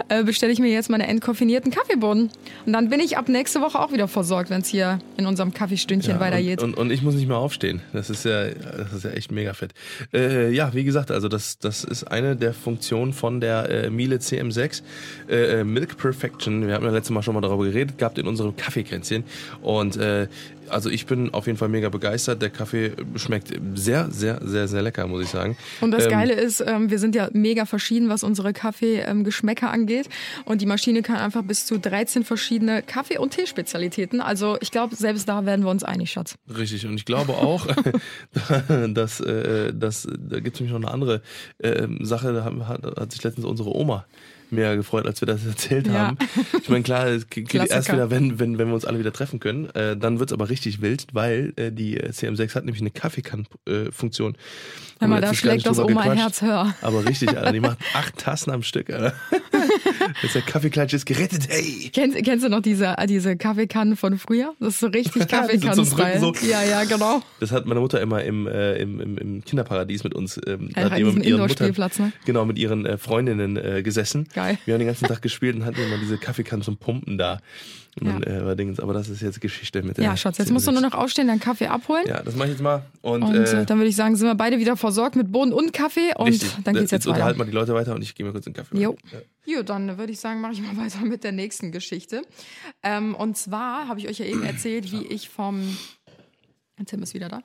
[0.08, 2.30] Äh, bestelle ich mir jetzt meine entkoffinierten Kaffeebohnen.
[2.66, 5.54] Und dann bin ich ab nächste Woche auch wieder versorgt, wenn es hier in unserem
[5.54, 6.60] Kaffeestündchen Ja, weitergeht.
[6.60, 7.82] und, und, und ich muss nicht mehr aufstehen.
[7.92, 9.72] Das ist ja, das ist ja echt mega fett.
[10.12, 14.16] Äh, ja, wie gesagt, also das, das ist eine der Funktionen von der äh, Miele
[14.16, 14.82] CM6
[15.28, 16.66] äh, äh, Milk Perfection.
[16.66, 19.22] Wir haben ja letztes Mal schon mal darüber geredet gehabt in unserem Kaffeekränzchen.
[19.62, 20.26] Und äh,
[20.68, 22.42] also ich bin auf jeden Fall mega begeistert.
[22.42, 25.56] Der Kaffee schmeckt sehr, sehr, sehr, sehr lecker, muss ich sagen.
[25.80, 30.08] Und das Ähm, Geile ist, ähm, wir sind ja mega verschieden, was unsere Kaffeegeschmäcker angeht.
[30.44, 34.20] Und die Maschine kann einfach bis zu 13 verschiedene Kaffee- und Teespezialitäten.
[34.20, 36.36] Also ich glaube, selbst da werden wir uns einig, Schatz.
[36.54, 37.66] Richtig, und ich glaube auch,
[38.88, 41.22] dass, äh, dass da gibt es nämlich noch eine andere
[41.58, 44.06] äh, Sache, da hat, hat sich letztens unsere Oma
[44.54, 46.08] mehr gefreut, als wir das erzählt Ja.
[46.08, 46.18] haben.
[46.62, 49.40] Ich meine, klar, es geht erst wieder, wenn, wenn, wenn wir uns alle wieder treffen
[49.40, 49.68] können.
[49.70, 54.36] Äh, dann wird's aber richtig wild, weil äh, die äh, CM6 hat nämlich eine Kaffeekann-Funktion.
[55.00, 56.74] Hör mal, da schlägt das Oma ein Herz höher.
[56.80, 59.14] Aber richtig, Alter, die macht acht Tassen am Stück, Alter.
[60.22, 61.90] Jetzt der Kaffeeklatsch ist gerettet, hey!
[61.92, 64.54] Kennst, kennst du noch diese, diese Kaffeekannen von früher?
[64.60, 66.20] Das ist so richtig Kaffeekannen-Style.
[66.20, 66.50] Drücken so.
[66.50, 67.22] Ja, ja, genau.
[67.40, 70.40] Das hat meine Mutter immer im, äh, im, im, im Kinderparadies mit uns.
[70.46, 72.12] Ähm, Ja, hat mit ihren Indoor-Spielplatz, ne?
[72.24, 74.28] Genau, mit ihren äh, Freundinnen äh, gesessen.
[74.34, 74.58] Geil.
[74.64, 77.40] Wir haben den ganzen Tag gespielt und hatten immer diese Kaffeekannen zum Pumpen da.
[78.02, 78.18] Ja.
[78.18, 80.80] äh, Dings, aber das ist jetzt Geschichte mit der Ja, Schatz, jetzt musst du nur
[80.80, 82.04] noch aufstehen, deinen Kaffee abholen.
[82.06, 82.82] Ja, das mache ich jetzt mal.
[83.02, 85.72] Und, Und äh, dann würde ich sagen, sind wir beide wieder versorgt mit Bohnen und
[85.72, 87.44] Kaffee und richtig, dann geht's jetzt, unterhalten weiter.
[87.46, 88.78] mal die Leute weiter und ich gehe mal kurz in den Kaffee.
[88.78, 88.96] Jo.
[89.12, 89.18] Ja.
[89.56, 92.22] Jo, dann würde ich sagen, mache ich mal weiter mit der nächsten Geschichte.
[92.82, 95.76] Ähm, und zwar habe ich euch ja eben erzählt, wie ich vom
[96.86, 97.40] Tim ist wieder da.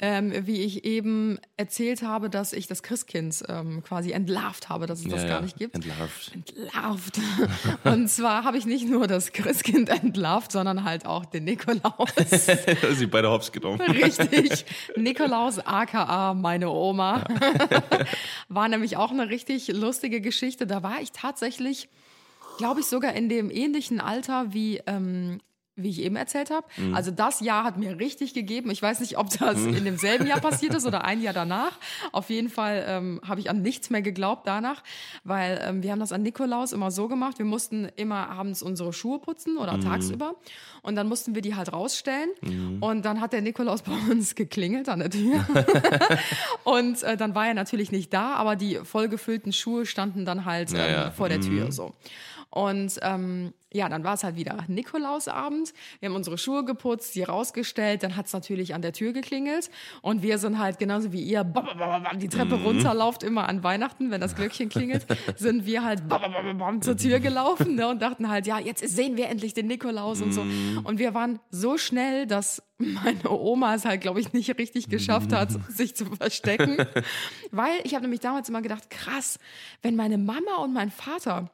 [0.00, 5.00] Ähm, wie ich eben erzählt habe, dass ich das Christkind ähm, quasi entlarvt habe, dass
[5.00, 5.76] es das Ja, gar ja, nicht gibt.
[5.76, 6.32] Entlarvt.
[6.34, 7.20] Entlarvt.
[7.84, 12.10] Und zwar habe ich nicht nur das Christkind entlarvt, sondern halt auch den Nikolaus.
[12.94, 13.80] Sie beide hops genommen.
[13.80, 14.64] Richtig.
[14.96, 17.24] Nikolaus aka meine Oma.
[18.48, 20.66] War nämlich auch eine richtig lustige Geschichte.
[20.66, 21.88] Da war ich tatsächlich,
[22.58, 24.80] glaube ich, sogar in dem ähnlichen Alter wie.
[24.86, 25.40] Ähm,
[25.76, 26.66] wie ich eben erzählt habe.
[26.94, 28.70] Also das Jahr hat mir richtig gegeben.
[28.70, 31.78] Ich weiß nicht, ob das in demselben Jahr passiert ist oder ein Jahr danach.
[32.12, 34.82] Auf jeden Fall ähm, habe ich an nichts mehr geglaubt danach,
[35.24, 37.38] weil ähm, wir haben das an Nikolaus immer so gemacht.
[37.38, 40.34] Wir mussten immer abends unsere Schuhe putzen oder tagsüber
[40.82, 42.28] und dann mussten wir die halt rausstellen
[42.80, 45.44] und dann hat der Nikolaus bei uns geklingelt an der Tür
[46.64, 50.70] und äh, dann war er natürlich nicht da, aber die vollgefüllten Schuhe standen dann halt
[50.72, 51.10] ähm, Ja, ja.
[51.10, 51.94] vor der Tür so.
[52.52, 55.72] Und ähm, ja, dann war es halt wieder Nikolausabend.
[56.00, 58.02] Wir haben unsere Schuhe geputzt, die rausgestellt.
[58.02, 59.70] Dann hat es natürlich an der Tür geklingelt.
[60.02, 61.44] Und wir sind halt genauso wie ihr
[62.16, 66.32] die Treppe runterlauft immer an Weihnachten, wenn das Glöckchen klingelt, sind wir halt bam, bam,
[66.32, 69.66] bam, bam, zur Tür gelaufen ne, und dachten halt, ja, jetzt sehen wir endlich den
[69.66, 70.42] Nikolaus und so.
[70.84, 75.32] Und wir waren so schnell, dass meine Oma es halt, glaube ich, nicht richtig geschafft
[75.32, 76.76] hat, sich zu verstecken.
[77.50, 79.38] Weil ich habe nämlich damals immer gedacht, krass,
[79.80, 81.50] wenn meine Mama und mein Vater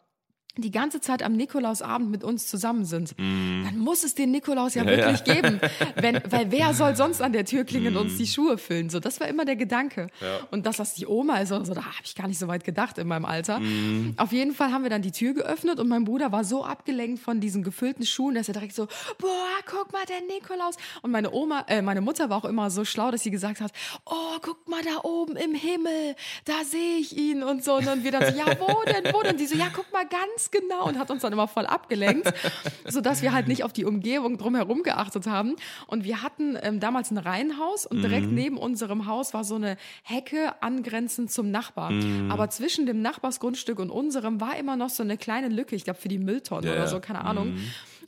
[0.62, 4.84] die ganze Zeit am Nikolausabend mit uns zusammen sind, dann muss es den Nikolaus ja,
[4.86, 5.60] wirklich geben.
[5.96, 8.90] Wenn, weil wer soll sonst an der Tür klingeln und uns die Schuhe füllen?
[8.90, 10.08] So, das war immer der Gedanke.
[10.50, 12.64] Und dass das die Oma ist oder so, da habe ich gar nicht so weit
[12.64, 13.60] gedacht in meinem Alter.
[14.16, 17.22] Auf jeden Fall haben wir dann die Tür geöffnet und mein Bruder war so abgelenkt
[17.22, 18.86] von diesen gefüllten Schuhen, dass er direkt so,
[19.18, 19.28] boah,
[19.66, 20.76] guck mal, der Nikolaus.
[21.02, 23.72] Und meine Oma, äh, meine Mutter war auch immer so schlau, dass sie gesagt hat,
[24.04, 27.74] oh, guck mal da oben im Himmel, da sehe ich ihn und so.
[27.76, 29.36] Und dann wir dann so, ja, wo denn, wo denn?
[29.36, 32.32] Die so, ja, guck mal ganz genau und hat uns dann immer voll abgelenkt,
[32.86, 35.56] sodass wir halt nicht auf die Umgebung drumherum geachtet haben.
[35.86, 39.76] Und wir hatten ähm, damals ein Reihenhaus und direkt neben unserem Haus war so eine
[40.02, 41.92] Hecke angrenzend zum Nachbar.
[42.28, 46.00] Aber zwischen dem Nachbarsgrundstück und unserem war immer noch so eine kleine Lücke, ich glaube
[46.00, 47.58] für die Mülltonne Ja, oder so, keine Ahnung.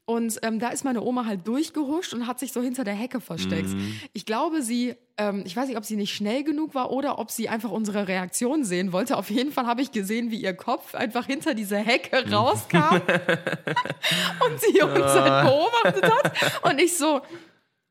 [0.04, 3.20] Und ähm, da ist meine Oma halt durchgehuscht und hat sich so hinter der Hecke
[3.20, 3.70] versteckt.
[4.12, 7.30] Ich glaube, sie, ähm, ich weiß nicht, ob sie nicht schnell genug war oder ob
[7.30, 9.16] sie einfach unsere Reaktion sehen wollte.
[9.16, 14.60] Auf jeden Fall habe ich gesehen, wie ihr Kopf einfach hinter dieser Hecke rauskam und
[14.60, 16.64] sie uns halt beobachtet hat.
[16.64, 17.20] Und ich so,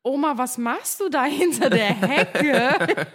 [0.02, 2.78] Oma, was machst du da hinter der Hecke?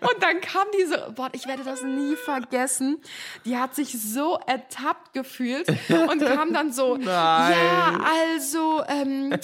[0.00, 3.00] Und dann kam diese, boah, ich werde das nie vergessen.
[3.44, 7.98] Die hat sich so ertappt gefühlt und kam dann so, ja,
[8.34, 9.34] also, ähm,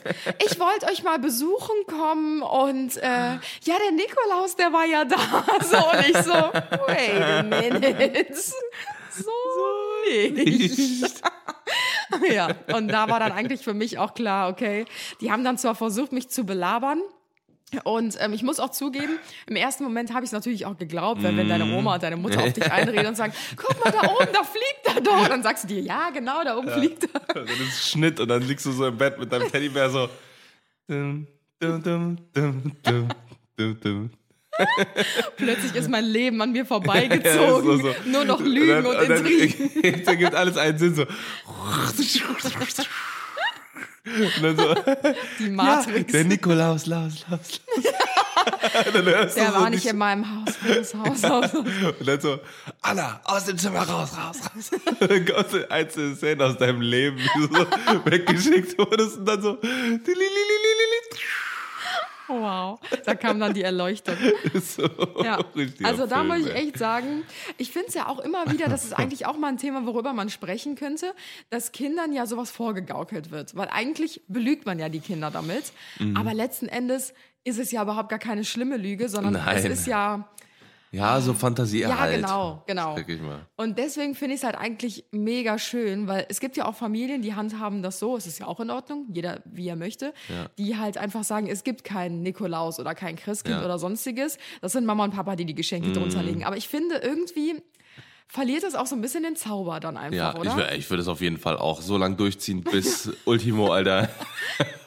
[0.45, 5.17] ich wollte euch mal besuchen kommen und äh, ja, der Nikolaus, der war ja da.
[5.63, 6.33] So, und ich so,
[6.87, 8.35] wait a minute.
[9.11, 9.31] So
[10.33, 11.23] nicht.
[12.33, 14.85] ja, und da war dann eigentlich für mich auch klar, okay,
[15.21, 17.01] die haben dann zwar versucht, mich zu belabern,
[17.85, 21.23] und ähm, ich muss auch zugeben, im ersten Moment habe ich es natürlich auch geglaubt,
[21.23, 24.09] weil wenn deine Oma und deine Mutter auf dich einreden und sagen, guck mal da
[24.09, 25.29] oben, da fliegt er doch.
[25.29, 27.37] dann sagst du dir, ja, genau, da oben fliegt er.
[27.41, 30.09] Und dann ist Schnitt und dann liegst du so im Bett mit deinem Teddybär so.
[30.87, 31.27] Dum,
[31.61, 33.09] dum, dum, dum, dum,
[33.57, 34.11] dum, dum.
[35.37, 37.25] Plötzlich ist mein Leben an mir vorbeigezogen.
[37.25, 37.95] Ja, so, so.
[38.07, 39.71] Nur noch Lügen und, dann, Intrigen.
[39.83, 41.03] dann, dann gibt alles einen Sinn so.
[41.03, 41.09] Und
[44.43, 44.75] dann so,
[45.39, 46.13] Die ja, Matrix.
[46.13, 47.61] der Nikolaus, Laus, Laus,
[48.95, 49.35] Laus.
[49.35, 51.53] der war nicht in meinem Haus, Haus, Haus, Haus.
[51.55, 52.41] Und dann so,
[52.81, 54.71] Anna, aus dem Zimmer raus, raus, raus.
[55.01, 57.67] Und dann kommst du einzelne Szenen aus deinem Leben, wie du so
[58.11, 59.59] weggeschickt wurdest und dann so.
[62.29, 64.15] Wow, da kam dann die Erleuchtung.
[64.63, 64.83] so
[65.23, 65.39] Ja.
[65.83, 67.25] Also da Film, muss ich echt sagen,
[67.57, 70.13] ich finde es ja auch immer wieder, das ist eigentlich auch mal ein Thema, worüber
[70.13, 71.15] man sprechen könnte,
[71.51, 73.57] dass Kindern ja sowas vorgegaukelt wird.
[73.57, 75.73] Weil eigentlich belügt man ja die Kinder damit.
[75.99, 76.17] Mhm.
[76.17, 77.15] Aber letzten Endes
[77.45, 79.73] ist es ja überhaupt gar keine schlimme Lüge, sondern es Nein.
[79.73, 80.29] ist ja.
[80.91, 82.17] Ja, so Fantasie Ja, halt.
[82.17, 82.97] genau, genau.
[82.97, 83.47] Sag ich mal.
[83.57, 87.21] Und deswegen finde ich es halt eigentlich mega schön, weil es gibt ja auch Familien,
[87.23, 90.15] die handhaben das so, es ist ja auch in Ordnung, jeder wie er möchte,
[90.59, 93.65] die halt einfach sagen, es gibt keinen Nikolaus oder kein Christkind Ja.
[93.65, 94.39] Oder sonstiges.
[94.61, 96.45] Das sind Mama und Papa, die die Geschenke drunter legen.
[96.45, 97.63] Aber ich finde irgendwie
[98.29, 100.57] verliert es auch so ein bisschen den Zauber dann einfach, Ja, ich, oder?
[100.57, 104.09] wür- ich würde es auf jeden Fall auch so lang durchziehen bis Ultimo, Alter.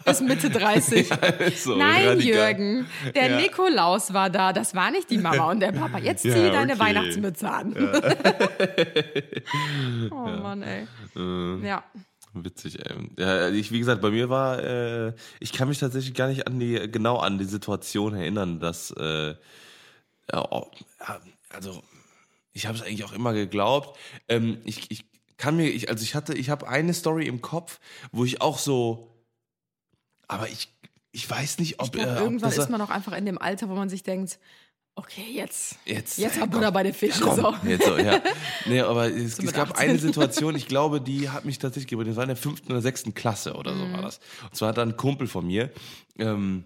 [0.06, 1.10] Bis Mitte 30.
[1.58, 2.50] so Nein, radikal.
[2.50, 4.54] Jürgen, der Nikolaus war da.
[4.54, 5.98] Das war nicht die Mama und der Papa.
[6.00, 6.82] Jetzt zieh Ja, deine okay.
[6.82, 7.76] Weihnachtsmütze an.
[10.12, 10.88] oh Mann, ey.
[11.16, 11.68] Äh.
[11.68, 11.84] Ja.
[12.34, 12.96] Witzig, ey.
[13.20, 16.60] Ja, ich, wie gesagt, bei mir war, äh, ich kann mich tatsächlich gar nicht an
[16.60, 19.36] die, genau an die Situation erinnern, dass, äh,
[20.32, 20.68] ja, oh,
[21.00, 21.20] ja,
[21.54, 21.84] also,
[22.54, 23.98] ich habe es eigentlich auch immer geglaubt.
[24.28, 25.06] Ähm, ich, ich
[25.38, 27.80] kann mir, ich, also ich hatte, ich habe eine Story im Kopf,
[28.12, 29.12] wo ich auch so,
[30.28, 30.70] aber ich,
[31.12, 33.68] ich weiß nicht, ob, Ich glaub, äh, irgendwann ist man auch einfach in dem Alter,
[33.70, 34.40] wo man sich denkt,
[34.96, 36.50] okay, jetzt, jetzt, jetzt komm.
[36.52, 37.24] Butter bei den Fischen.
[37.24, 37.56] Komm, So.
[37.68, 38.22] jetzt so, ja.
[38.66, 39.90] Nee, aber es, es gab 18.
[39.90, 42.08] eine Situation, ich glaube, die hat mich tatsächlich gebracht.
[42.10, 43.94] Das war in der fünften oder sechsten Klasse oder so Mhm.
[43.94, 44.20] war das.
[44.44, 45.72] Und zwar hat da ein Kumpel von mir,
[46.20, 46.66] ähm,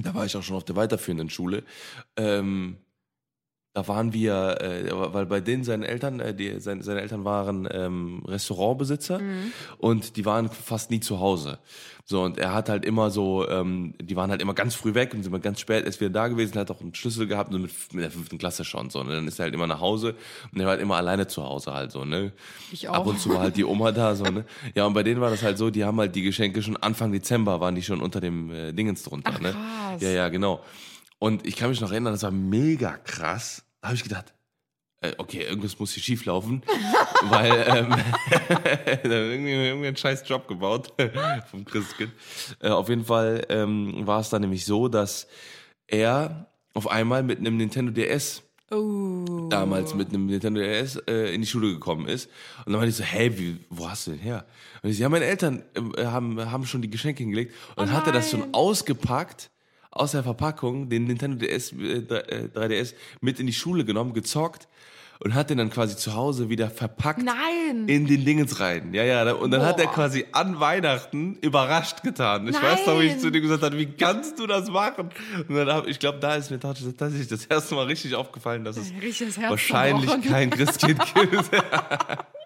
[0.00, 1.64] da war ich auch schon auf der weiterführenden Schule,
[2.16, 2.78] ähm,
[3.74, 7.66] da waren wir, äh, weil bei denen seine Eltern, äh, die, seine, seine Eltern waren
[7.70, 9.52] ähm, Restaurantbesitzer Mhm.
[9.78, 11.58] und die waren fast nie zu Hause.
[12.04, 15.14] So, und er hat halt immer so, ähm, die waren halt immer ganz früh weg
[15.14, 17.58] und sind immer ganz spät erst wieder da gewesen, hat auch einen Schlüssel gehabt, so
[17.60, 18.98] mit, mit der fünften Klasse schon, so.
[19.00, 20.16] Und dann ist er halt immer nach Hause
[20.52, 22.32] und er war halt immer alleine zu Hause halt so, ne?
[22.72, 22.94] Ich auch.
[22.94, 24.44] Ab und zu war halt die Oma da, so, ne?
[24.74, 27.12] Ja, und bei denen war das halt so, die haben halt die Geschenke schon Anfang
[27.12, 29.52] Dezember waren die schon unter dem äh, Dingens drunter, Ach, ne?
[29.52, 30.02] krass.
[30.02, 30.60] Ja, ja, genau.
[31.22, 33.62] Und ich kann mich noch erinnern, das war mega krass.
[33.80, 34.34] Da habe ich gedacht,
[35.02, 36.64] äh, okay, irgendwas muss hier schief laufen,
[37.22, 37.94] weil ähm,
[39.04, 40.92] irgendwie, irgendwie einen scheiß Job gebaut
[41.48, 42.10] vom Christkind.
[42.58, 45.28] Äh, auf jeden Fall ähm, war es dann nämlich so, dass
[45.86, 49.48] er auf einmal mit einem Nintendo DS Oh.
[49.48, 52.28] damals mit einem Nintendo DS äh, in die Schule gekommen ist.
[52.64, 54.44] Und dann war ich so, hey, wie, wo hast du den her?
[54.82, 55.62] Und ich so, ja, meine Eltern
[55.96, 57.54] äh, haben, haben schon die Geschenke hingelegt.
[57.76, 59.50] Und dann hat er das schon ausgepackt,
[59.92, 64.66] aus der Verpackung, den Nintendo DS, äh, 3DS mit in die Schule genommen, gezockt
[65.24, 67.84] und hat den dann quasi zu Hause wieder verpackt Nein.
[67.86, 68.92] in den Dingens rein.
[68.92, 69.32] Ja, ja.
[69.32, 69.94] Und dann hat er Boah.
[69.94, 72.48] quasi an Weihnachten überrascht getan.
[72.48, 73.20] Ich weiß noch, wie ich Nein.
[73.20, 75.10] zu dem gesagt habe, wie kannst du das machen?
[75.48, 78.76] Und dann hab, ich glaube, da ist mir tatsächlich das erste Mal richtig aufgefallen, dass
[78.76, 78.92] es
[79.48, 81.50] wahrscheinlich kein Christkind gibt.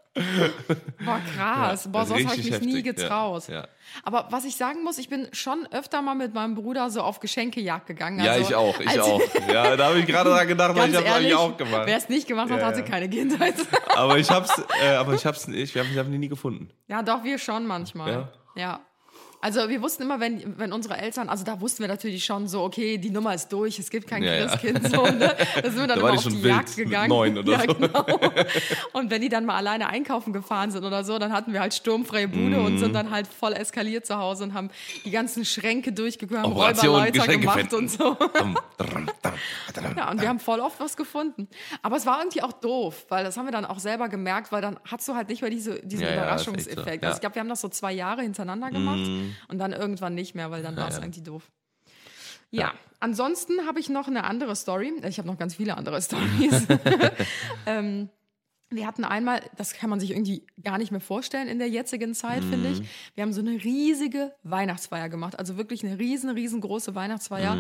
[1.05, 1.89] Boah, krass.
[1.91, 2.93] Boah, sowas habe ich mich nie heftig, ja.
[2.93, 3.49] getraut.
[3.49, 3.69] Ja.
[4.03, 7.21] Aber was ich sagen muss, ich bin schon öfter mal mit meinem Bruder so auf
[7.21, 8.21] Geschenkejagd gegangen.
[8.25, 9.21] Ja, Also, ich auch, ich auch.
[9.53, 11.83] Ja, da habe ich gerade dran gedacht, weil ich habe eigentlich auch gemacht.
[11.87, 12.85] wer es nicht gemacht hat, Ja, hatte ja.
[12.87, 13.55] keine Kindheit.
[13.95, 16.71] Aber ich hab's, äh, aber ich hab's, ich, wir haben wir haben die nie gefunden.
[16.89, 18.29] Ja, doch, wir schon manchmal.
[18.57, 18.81] Ja?
[19.47, 22.63] Also wir wussten immer, wenn, wenn unsere Eltern, also da wussten wir natürlich schon so,
[22.65, 24.39] okay, die Nummer ist durch, es gibt kein Ja.
[24.45, 24.91] Christkind.
[24.91, 25.37] So, ne?
[25.63, 27.09] Da sind wir dann Da immer auf die Jagd gegangen.
[27.11, 27.75] neun oder ja, so.
[27.75, 28.07] Genau.
[28.93, 31.75] Und wenn die dann mal alleine einkaufen gefahren sind oder so, dann hatten wir halt
[31.75, 32.65] sturmfreie Bude Mhm.
[32.65, 34.69] und sind dann halt voll eskaliert zu Hause und haben
[35.05, 37.77] die ganzen Schränke durchgegangen, haben Operation Räuberleiter gemacht finden.
[37.77, 38.17] und so.
[39.97, 41.49] Ja, und wir haben voll oft was gefunden.
[41.83, 44.63] Aber es war irgendwie auch doof, weil das haben wir dann auch selber gemerkt, weil
[44.63, 46.77] dann hast du halt nicht mehr diese, diesen Ja, Überraschungseffekt.
[46.85, 46.97] so, ja.
[46.97, 47.05] Mhm.
[47.05, 49.01] Also ich glaube, wir haben das so zwei Jahre hintereinander gemacht
[49.49, 51.03] und dann irgendwann nicht mehr, weil dann war es ja.
[51.03, 51.51] irgendwie doof.
[52.51, 54.93] Ja, ansonsten habe ich noch eine andere Story.
[55.07, 56.67] Ich habe noch ganz viele andere Stories.
[57.67, 58.09] ähm,
[58.69, 62.15] wir hatten einmal, das kann man sich irgendwie gar nicht mehr vorstellen in der jetzigen
[62.15, 62.83] Zeit, finde ich.
[63.15, 65.39] Wir haben so eine riesige Weihnachtsfeier gemacht.
[65.39, 67.57] Also wirklich eine riesen, riesengroße Weihnachtsfeier,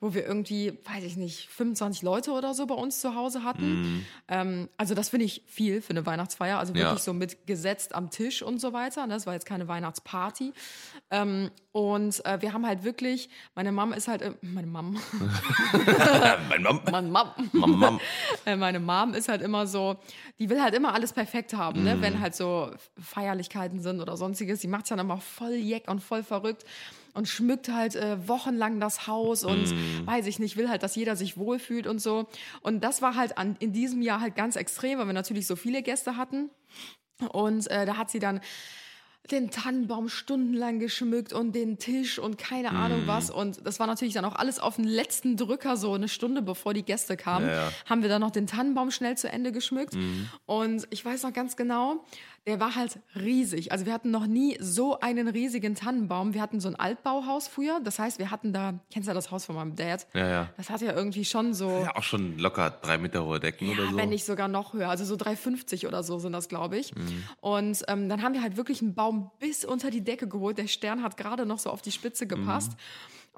[0.00, 4.06] wo wir irgendwie, weiß ich nicht, 25 Leute oder so bei uns zu Hause hatten.
[4.28, 6.58] Ähm, also das finde ich viel für eine Weihnachtsfeier.
[6.58, 6.98] Also wirklich Ja.
[6.98, 9.06] so mit gesetzt am Tisch und so weiter.
[9.08, 10.52] Das war jetzt keine Weihnachtsparty.
[11.10, 14.96] Ähm, und äh, wir haben halt wirklich, meine Mom ist halt, äh, meine Mom,
[16.48, 18.00] Mein Mom, meine Mom, Mom, Mom.
[18.46, 19.96] äh, meine Mom ist halt immer so,
[20.38, 21.96] die will halt immer alles perfekt haben, ne?
[21.96, 22.00] Mhm.
[22.02, 24.60] wenn halt so Feierlichkeiten sind oder sonstiges.
[24.60, 26.64] Die macht dann immer voll jeck und voll verrückt
[27.14, 30.06] und schmückt halt äh, wochenlang das Haus und Mhm.
[30.06, 32.26] weiß ich nicht, will halt, dass jeder sich wohlfühlt und so.
[32.60, 35.56] Und das war halt an, in diesem Jahr halt ganz extrem, weil wir natürlich so
[35.56, 36.50] viele Gäste hatten.
[37.32, 38.40] Und äh, da hat sie dann
[39.30, 43.06] den Tannenbaum stundenlang geschmückt und den Tisch und keine Ahnung Mhm.
[43.08, 43.30] was.
[43.30, 46.74] Und das war natürlich dann auch alles auf den letzten Drücker, so eine Stunde bevor
[46.74, 47.72] die Gäste kamen, Ja, ja.
[47.86, 49.94] haben wir dann noch den Tannenbaum schnell zu Ende geschmückt.
[49.94, 50.28] Mhm.
[50.46, 52.04] Und ich weiß noch ganz genau,
[52.46, 53.72] der war halt riesig.
[53.72, 56.32] Also wir hatten noch nie so einen riesigen Tannenbaum.
[56.32, 57.80] Wir hatten so ein Altbauhaus früher.
[57.82, 60.06] Das heißt, wir hatten da, kennst du ja das Haus von meinem Dad?
[60.14, 60.50] Ja, ja.
[60.56, 63.90] Das hat ja irgendwie schon so, Ja, auch schon locker drei Meter hohe Decken oder
[63.90, 63.96] so.
[63.96, 64.88] wenn nicht sogar noch höher.
[64.88, 66.94] Also so 3,50 oder so sind das, glaube ich.
[66.94, 67.24] Mhm.
[67.40, 70.58] Und ähm, dann haben wir halt wirklich einen Baum bis unter die Decke geholt.
[70.58, 72.72] Der Stern hat gerade noch so auf die Spitze gepasst.
[72.72, 72.76] Mhm.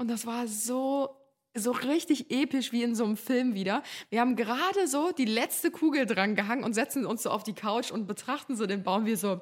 [0.02, 1.16] Und das war so
[1.54, 3.82] so richtig episch wie in so einem Film wieder.
[4.10, 7.54] Wir haben gerade so die letzte Kugel dran gehangen und setzen uns so auf die
[7.54, 9.40] Couch und betrachten so den Baum wie so,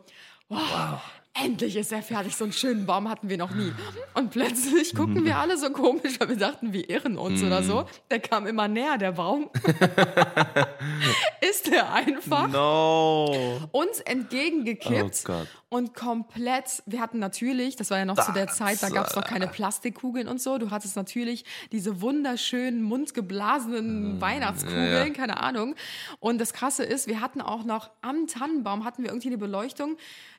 [0.48, 1.00] wow,
[1.42, 2.36] endlich ist er fertig.
[2.36, 3.72] So einen schönen Baum hatten wir noch nie.
[4.14, 7.86] Und plötzlich gucken wir alle so komisch, weil wir dachten, wir irren uns oder so.
[8.10, 9.50] Der kam immer näher, der Baum.
[11.40, 13.60] ist der einfach No.
[13.72, 18.82] uns entgegengekippt Oh und komplett, wir hatten natürlich, das war ja noch zu der Zeit,
[18.82, 25.08] da gab es noch keine Plastikkugeln und so, du hattest natürlich diese wunderschönen, mundgeblasenen Weihnachtskugeln,
[25.08, 25.12] ja.
[25.12, 25.74] keine Ahnung.
[26.20, 29.96] Und das Krasse ist, wir hatten auch noch am Tannenbaum, hatten wir irgendwie eine Beleuchtung,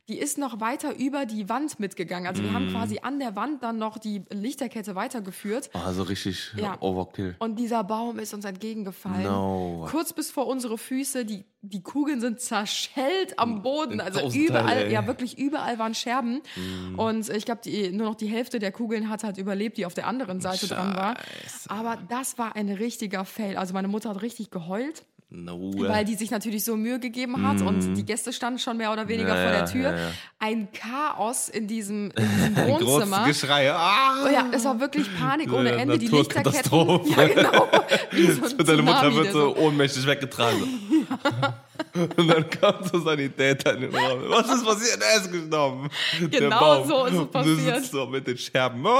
[0.10, 2.28] die ist noch weiter über die Wand mitgegangen.
[2.28, 5.70] Also wir haben quasi an der Wand dann noch die Lichterkette weitergeführt.
[5.74, 6.78] Also richtig Ja.
[6.82, 7.36] Overkill.
[7.40, 9.24] Und dieser Baum ist uns entgegengefallen.
[9.24, 9.86] No.
[9.92, 11.26] Kurz bis vor unsere Füße.
[11.26, 13.94] Die, die Kugeln sind zerschellt am Boden.
[13.94, 14.94] in Also überall, ey.
[14.94, 16.42] ja wirklich überall waren Scherben.
[16.96, 20.08] Und ich glaube, nur noch die Hälfte der Kugeln hat halt überlebt, die auf der
[20.08, 21.16] anderen Seite dran war.
[21.18, 21.70] Scheiße.
[21.70, 23.58] Aber das war ein richtiger Fail.
[23.58, 25.74] Also meine Mutter hat richtig geheult, No.
[25.76, 29.10] weil die sich natürlich so Mühe gegeben hat und die Gäste standen schon mehr oder
[29.10, 29.92] weniger Ja, vor der Tür.
[29.92, 30.12] ja, ja.
[30.40, 33.26] Ein Chaos in diesem, in diesem Wohnzimmer.
[33.28, 33.70] Geschrei.
[33.74, 34.24] Ah!
[34.26, 35.98] Oh ja, es war wirklich Panik ohne Ende.
[35.98, 37.02] Die Lichterketten.
[37.12, 37.68] Ja, genau.
[38.12, 40.64] Wie so ein Deine Mutter wird so ohnmächtig weggetragen.
[42.18, 44.20] Und dann kam so Sanitäter in den Raum.
[44.30, 45.00] Was ist passiert?
[45.02, 45.90] Er ist gestorben.
[46.30, 47.76] Genau so ist es Und du passiert.
[47.78, 48.86] sitzt so mit den Scherben.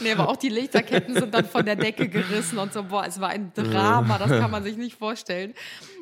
[0.00, 2.82] Nee, aber auch die Lichterketten sind dann von der Decke gerissen und so.
[2.82, 5.54] Boah, es war ein Drama, das kann man sich nicht vorstellen.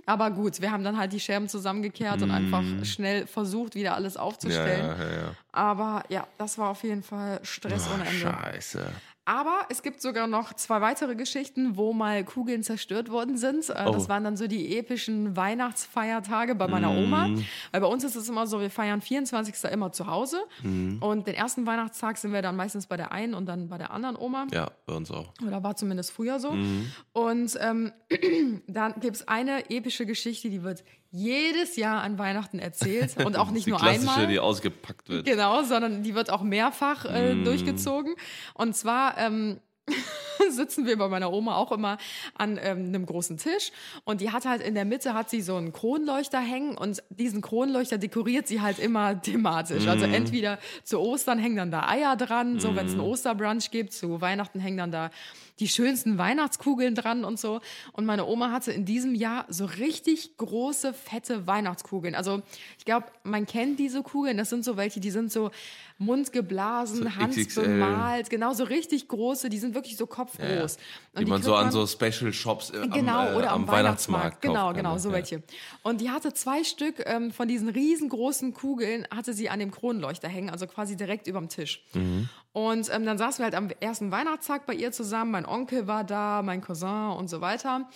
[0.05, 4.15] Aber gut, wir haben dann halt die Scherben zusammengekehrt und einfach schnell versucht, wieder alles
[4.17, 4.19] Mm.
[4.21, 4.85] Aufzustellen.
[4.87, 5.35] ja, ja, ja.
[5.53, 8.21] Aber ja, das war auf jeden Fall Stress ohne Ende.
[8.21, 8.87] Scheiße.
[9.27, 13.69] Aber es gibt sogar noch zwei weitere Geschichten, wo mal Kugeln zerstört worden sind.
[13.69, 13.93] Äh, Oh.
[13.93, 17.29] Das waren dann so die epischen Weihnachtsfeiertage bei meiner Oma.
[17.29, 17.45] Mm.
[17.71, 19.71] Weil bei uns ist es immer so, wir feiern 24.
[19.71, 20.39] immer zu Hause.
[20.63, 20.99] Mm.
[21.01, 23.91] Und den ersten Weihnachtstag sind wir dann meistens bei der einen und dann bei der
[23.91, 24.47] anderen Oma.
[24.53, 25.33] Ja, bei uns auch.
[25.47, 26.53] Oder war zumindest früher so.
[26.53, 26.91] Mhm.
[27.13, 27.93] Und ähm,
[28.67, 33.17] dann gibt es eine epische Geschichte, die wird jedes Jahr an Weihnachten erzählt.
[33.25, 34.27] Und auch nicht die nur einmal.
[34.27, 35.27] die ausgepackt wird.
[35.27, 37.45] Genau, sondern die wird auch mehrfach äh, Mhm.
[37.45, 38.15] durchgezogen.
[38.55, 39.61] Und zwar ähm,
[40.51, 41.99] sitzen wir bei meiner Oma auch immer
[42.37, 43.73] an ähm, einem großen Tisch
[44.05, 47.41] und die hat halt in der Mitte hat sie so einen Kronleuchter hängen und diesen
[47.41, 49.87] Kronleuchter dekoriert sie halt immer thematisch.
[49.89, 50.15] Also Mhm.
[50.15, 54.21] entweder zu Ostern hängen dann da Eier dran, so wenn es einen Osterbrunch gibt, zu
[54.21, 55.11] Weihnachten hängen dann da
[55.61, 57.61] die schönsten Weihnachtskugeln dran und so.
[57.93, 62.15] Und meine Oma hatte in diesem Jahr so richtig große, fette Weihnachtskugeln.
[62.15, 62.43] Also
[62.79, 64.39] ich glaube, man kennt diese Kugeln.
[64.39, 65.51] Das sind so welche, die sind so
[65.99, 69.51] mundgeblasen, So handbemalt, genau so richtig große.
[69.51, 70.79] Die sind wirklich so kopfgroß.
[71.15, 73.63] Und Die man kriegt so an so Special Shops äh, Genau, am, äh, oder am,
[73.63, 74.41] am Weihnachtsmarkt.
[74.41, 74.99] Genau, kann, genau, ne?
[74.99, 75.17] so Ja.
[75.17, 75.43] welche.
[75.83, 80.29] Und die hatte zwei Stück ähm, von diesen riesengroßen Kugeln, hatte sie an dem Kronleuchter
[80.29, 81.85] hängen, also quasi direkt überm Tisch.
[81.93, 82.29] Mhm.
[82.53, 85.31] Und ähm, dann saßen wir halt am ersten Weihnachtstag bei ihr zusammen.
[85.31, 87.89] Mein Onkel war da, mein Cousin und so weiter.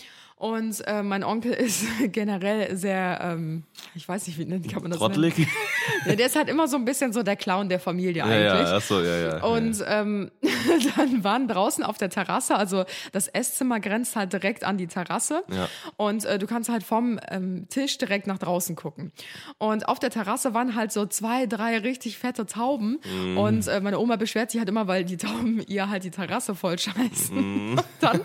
[0.45, 3.63] Und äh, mein Onkel ist generell sehr, ähm,
[3.95, 5.39] ich weiß nicht, wie nennt- kann man das Trottelig?
[5.39, 5.51] nennen?
[6.07, 8.69] Ja, der ist halt immer so ein bisschen so der Clown der Familie Ja, eigentlich.
[8.69, 9.43] ja, achso, ja, ja.
[9.45, 10.31] Und ähm,
[10.97, 15.45] dann waren draußen auf der Terrasse, also das Esszimmer grenzt halt direkt an die Terrasse.
[15.51, 15.69] Ja.
[15.97, 19.13] Und äh, du kannst halt vom ähm, Tisch direkt nach draußen gucken.
[19.59, 22.99] Und auf der Terrasse waren halt so zwei, drei richtig fette Tauben.
[23.05, 23.39] Mhm.
[23.39, 26.55] Und äh, meine Oma beschwert sich halt immer, weil die Tauben ihr halt die Terrasse
[26.55, 27.71] voll scheißen.
[27.73, 27.79] Mhm.
[27.79, 28.21] Und dann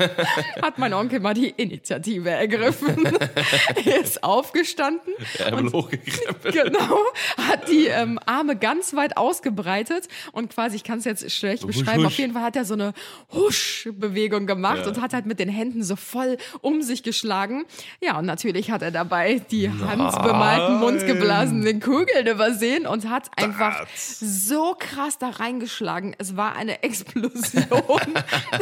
[0.62, 3.06] hat mein Onkel mal die Initiative ergriffen.
[3.86, 5.13] er ist aufgestanden.
[5.38, 6.54] Ärmel und hochgekrempelt.
[6.54, 7.00] Genau,
[7.38, 12.00] hat die ähm, Arme ganz weit ausgebreitet und quasi, ich kann es jetzt schlecht beschreiben,
[12.00, 12.06] husch.
[12.08, 12.93] auf jeden Fall hat er so eine
[13.34, 14.88] Husch-Bewegung gemacht Ja.
[14.88, 17.65] und hat halt mit den Händen so voll um sich geschlagen.
[18.02, 24.76] Ja, und natürlich hat er dabei die handbemalten, mundgeblasenen Kugeln übersehen und hat einfach so
[24.78, 26.15] krass da reingeschlagen.
[26.17, 27.34] Es war eine Explosion.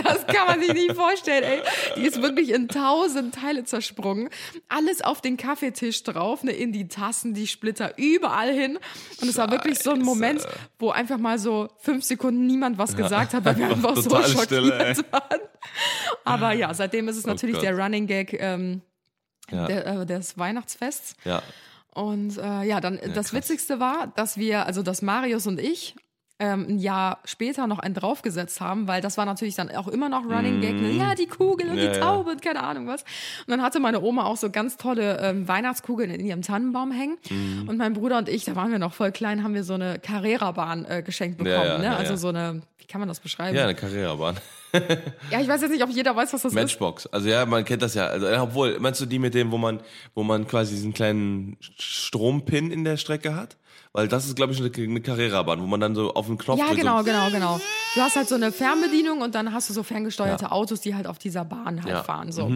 [0.03, 1.61] das kann man sich nicht vorstellen, ey.
[1.95, 4.29] Die ist wirklich in tausend Teile zersprungen.
[4.69, 8.79] Alles auf den Kaffeetisch drauf, ne, in die Tassen, die Splitter, überall hin.
[9.21, 10.45] Und es war wirklich so ein Moment,
[10.79, 14.39] wo einfach mal so fünf Sekunden niemand was gesagt hat, weil wir einfach so schockiert
[14.45, 15.39] Stille, waren.
[16.25, 17.63] Aber ja, seitdem ist es natürlich Gott.
[17.63, 18.81] der Running Gag ähm,
[19.49, 19.65] Ja.
[19.67, 21.15] der, äh, des Weihnachtsfests.
[21.23, 21.41] Ja.
[21.93, 25.95] Und äh, ja, dann das Witzigste war, dass wir, also dass Marius und ich
[26.39, 30.09] ähm, ein Jahr später noch einen draufgesetzt haben, weil das war natürlich dann auch immer
[30.09, 30.75] noch Running Gag.
[30.75, 30.91] Ne?
[30.91, 32.05] Ja, die Kugel und Ja, die ja.
[32.05, 33.01] Taube und keine Ahnung was.
[33.01, 37.17] Und dann hatte meine Oma auch so ganz tolle ähm, Weihnachtskugeln in ihrem Tannenbaum hängen.
[37.29, 37.67] Mhm.
[37.67, 39.99] Und mein Bruder und ich, da waren wir noch voll klein, haben wir so eine
[39.99, 41.55] Carrera-Bahn äh, geschenkt bekommen.
[41.55, 41.85] Ja, ja, ne?
[41.85, 42.17] ja, also ja.
[42.17, 43.57] so eine, wie kann man das beschreiben?
[43.57, 44.37] Ja, eine Karrierebahn.
[45.31, 46.55] Ja, ich weiß jetzt nicht, ob jeder weiß, was das ist.
[46.55, 47.07] Matchbox.
[47.07, 48.07] Also ja, man kennt das ja.
[48.07, 49.79] Also, ja, obwohl, meinst du die mit dem, wo man,
[50.13, 53.57] wo man quasi diesen kleinen Strompin in der Strecke hat?
[53.93, 56.59] Weil das ist, glaube ich, eine, eine Carrera-Bahn, wo man dann so auf den Knopf
[56.59, 57.59] Ja, drückt, genau, so, genau, genau.
[57.95, 60.51] Du hast halt so eine Fernbedienung und dann hast du so ferngesteuerte Ja.
[60.51, 62.01] Autos, die halt auf dieser Bahn halt Ja.
[62.01, 62.05] Mhm.
[62.05, 62.31] fahren.
[62.31, 62.51] So.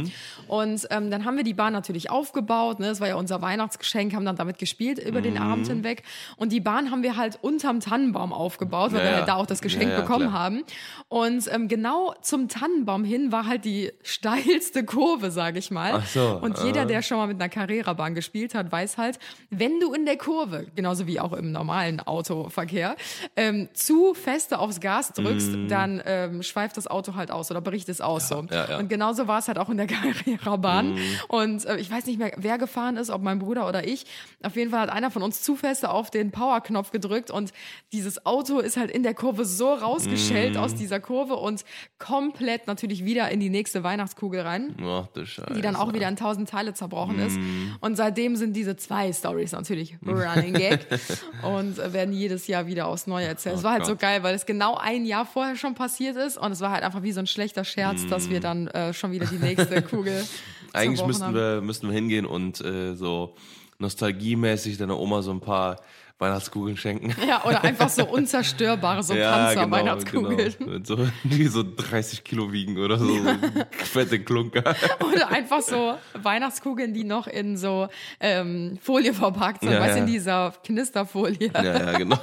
[0.48, 2.80] Und ähm, dann haben wir die Bahn natürlich aufgebaut.
[2.80, 2.88] Ne?
[2.90, 5.42] Das war ja unser Weihnachtsgeschenk, haben dann damit gespielt über den Mhm.
[5.42, 6.04] Abend hinweg.
[6.38, 9.18] Und die Bahn haben wir halt unterm Tannenbaum aufgebaut, weil Ja, wir ja.
[9.20, 10.34] halt da auch das Geschenk Ja, ja, bekommen klar.
[10.40, 10.64] haben.
[11.10, 15.94] Und ähm, genau zum Tannenbaum hin war halt die steilste Kurve, sage ich mal.
[15.96, 19.18] Ach so, Und jeder, der schon mal mit einer Carrera-Bahn gespielt hat, weiß halt,
[19.50, 22.96] wenn du in der Kurve, genauso wie auch im normalen Autoverkehr,
[23.36, 27.90] ähm, zu feste aufs Gas drückst, dann ähm, schweift das Auto halt aus oder bricht
[27.90, 28.28] es aus.
[28.30, 28.44] so.
[28.44, 28.48] Mm.
[28.52, 28.78] ja, ja.
[28.80, 29.88] Und genauso war es halt auch in der
[30.36, 30.94] Carrera-Bahn.
[30.94, 30.98] Mm.
[31.28, 34.06] Und äh, ich weiß nicht mehr, wer gefahren ist, ob mein Bruder oder ich.
[34.44, 37.52] Auf jeden Fall hat einer von uns zu feste auf den Power-Knopf gedrückt und
[37.92, 40.58] dieses Auto ist halt in der Kurve so rausgeschellt Mm.
[40.58, 41.64] aus dieser Kurve und
[42.00, 45.54] komplett natürlich wieder in die nächste Weihnachtskugel rein Ach du Scheiße.
[45.54, 47.38] die dann auch wieder in tausend Teile zerbrochen ist.
[47.38, 47.76] Mm.
[47.82, 50.88] Und seitdem sind diese zwei Stories natürlich Running Gag
[51.44, 53.56] und werden jedes Jahr wieder aufs Neue erzählt.
[53.58, 54.02] Es war halt so Oh Gott.
[54.02, 57.04] geil, weil es genau ein Jahr vorher schon passiert ist und es war halt einfach
[57.04, 60.74] wie so ein schlechter Scherz, dass wir dann äh, schon wieder die nächste Kugel Mm.
[60.74, 63.36] Eigentlich müssten wir, müssten wir hingehen und äh, so
[63.82, 65.78] nostalgiemäßig deiner Oma so ein paar
[66.20, 67.16] Weihnachtskugeln schenken.
[67.28, 70.54] Ja, oder einfach so unzerstörbare, so Panzer-Weihnachtskugeln.
[70.60, 70.72] genau.
[70.74, 73.06] Mit So, die so 30 Kilo wiegen oder so.
[73.08, 73.30] so
[73.72, 74.76] fette Klunker.
[75.12, 77.88] Oder einfach so Weihnachtskugeln, die noch in so
[78.20, 80.06] ähm, Folie verpackt sind, Ja, weißt du, ja.
[80.06, 81.50] in dieser Knisterfolie.
[81.56, 82.20] Ja, ja, genau.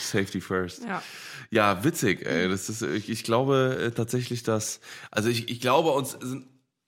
[0.00, 0.84] Safety first.
[0.84, 1.02] Ja.
[1.50, 2.26] Ja, witzig.
[2.26, 2.48] Ey.
[2.48, 4.80] Das ist, ich, ich glaube äh, tatsächlich, dass,
[5.12, 6.46] also ich, ich glaube, uns sind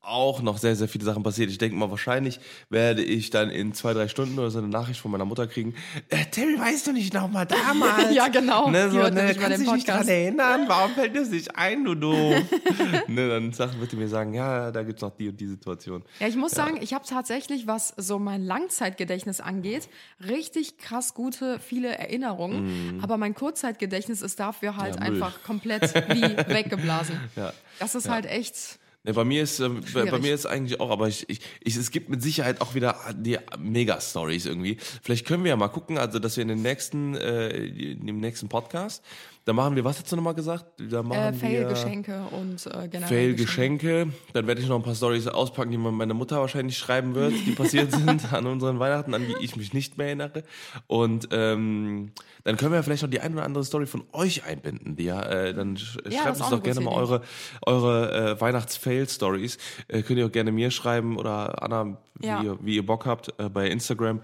[0.09, 1.51] auch noch sehr, sehr viele Sachen passiert.
[1.51, 2.41] Ich denke mal, wahrscheinlich
[2.71, 5.75] werde ich dann in zwei, drei Stunden oder so eine Nachricht von meiner Mutter kriegen.
[6.09, 8.13] Äh, Terry, weißt du nicht noch mal damals?
[8.19, 8.71] Ja, genau.
[8.71, 10.09] Ne, so, ne, kannst dich nicht Podcast.
[10.09, 10.65] erinnern?
[10.67, 12.35] Warum fällt dir das nicht ein, du doof?
[13.07, 16.03] ne, dann sagt, wird die mir sagen, ja, da gibt's noch die und die Situation.
[16.19, 19.89] Ja, ich muss sagen, ich habe tatsächlich, was so mein Langzeitgedächtnis angeht,
[20.27, 23.01] richtig krass gute, viele Erinnerungen.
[23.03, 24.97] Aber mein Kurzzeitgedächtnis ist dafür halt.
[24.97, 27.19] Ja, einfach komplett wie weggeblasen.
[27.37, 27.53] Ja.
[27.79, 28.79] Das ist halt echt.
[29.05, 31.91] Ne, bei mir ist ähm, bei, mir ist eigentlich auch, aber ich, ich, ich, es
[31.91, 34.77] gibt mit Sicherheit auch wieder die Mega-Stories irgendwie.
[35.03, 38.19] Vielleicht können wir ja mal gucken, also dass wir in den nächsten, äh, in dem
[38.19, 39.05] nächsten Podcast,
[39.45, 40.66] da machen wir, was hast du nochmal gesagt?
[40.91, 43.09] Da machen Äh, Fail-Geschenke und äh, generell.
[43.09, 44.09] Fail-Geschenke.
[44.34, 47.53] Dann werde ich noch ein paar Stories auspacken, die meine Mutter wahrscheinlich schreiben wird, die
[47.53, 50.43] passiert sind an unseren Weihnachten, an die ich mich nicht mehr erinnere.
[50.86, 52.12] Und ähm,
[52.45, 54.97] dann können wir vielleicht noch die eine oder andere Story von euch einbinden.
[54.97, 57.22] Die, ja, äh, dann sch das schreibt uns doch gerne mal eure,
[57.66, 59.59] eure äh, Weihnachts-Fail-Stories.
[59.89, 62.43] Äh, könnt ihr auch gerne mir schreiben oder Anna, wie, Ja.
[62.43, 64.20] ihr, wie ihr Bock habt, äh, bei Instagram.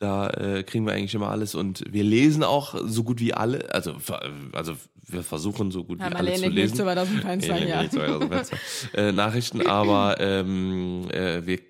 [0.00, 3.74] Da äh, kriegen wir eigentlich immer alles und wir lesen auch so gut wie alle.
[3.74, 4.22] Also, ver-
[4.68, 6.76] also wir versuchen so gut Ja, wie alle zu lesen.
[6.76, 7.80] zu weit aus dem Fenster, Nee, nee, ja.
[7.82, 8.56] nicht so weit aus dem Fenster.
[8.94, 11.60] äh, Nachrichten, aber ähm, äh, wir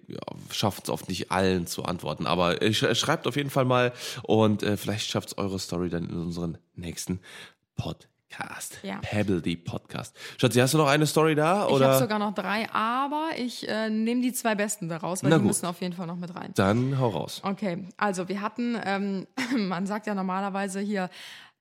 [0.51, 2.26] schaffen es oft nicht allen zu antworten.
[2.26, 3.92] Aber äh, sch schreibt auf jeden Fall mal
[4.24, 7.20] und äh, vielleicht schafft es eure Story dann in unseren nächsten
[7.76, 8.78] Podcast.
[8.82, 8.99] Ja.
[9.03, 10.16] Pebble the Podcast.
[10.38, 11.66] Schatzi, hast du noch eine Story da?
[11.66, 11.88] Ich Oder?
[11.90, 15.42] habe sogar noch drei, aber ich äh, nehme die zwei besten daraus, weil Na die
[15.42, 15.49] gut.
[15.49, 16.51] müssen auf jeden Fall noch mit rein.
[16.57, 17.40] Dann hau raus.
[17.44, 19.26] Okay, also wir hatten, ähm,
[19.68, 21.09] man sagt ja normalerweise hier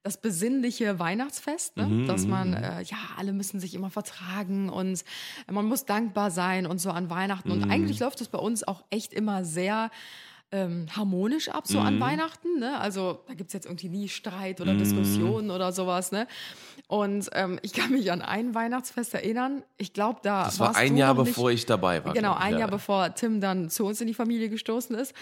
[0.04, 1.86] das besinnliche Weihnachtsfest, ne?
[1.86, 5.04] Mhm, dass man, äh, ja, alle müssen sich immer vertragen und
[5.52, 7.50] man muss dankbar sein und so an Weihnachten.
[7.50, 7.64] Mhm.
[7.64, 9.92] Und eigentlich läuft es bei uns auch echt immer sehr
[10.52, 11.86] ähm, harmonisch ab, so Mhm.
[11.86, 12.60] an Weihnachten.
[12.60, 12.80] Ne?
[12.80, 16.12] Also da gibt's jetzt irgendwie nie Streit oder Diskussionen oder sowas.
[16.14, 16.26] Ne?
[16.88, 19.64] Und ähm, ich kann mich an ein Weihnachtsfest erinnern.
[19.78, 22.14] Ich glaube, da Das war ein Jahr nicht- bevor ich dabei war.
[22.14, 22.60] Genau, ein Ja.
[22.60, 25.14] Jahr bevor Tim dann zu uns in die Familie gestoßen ist.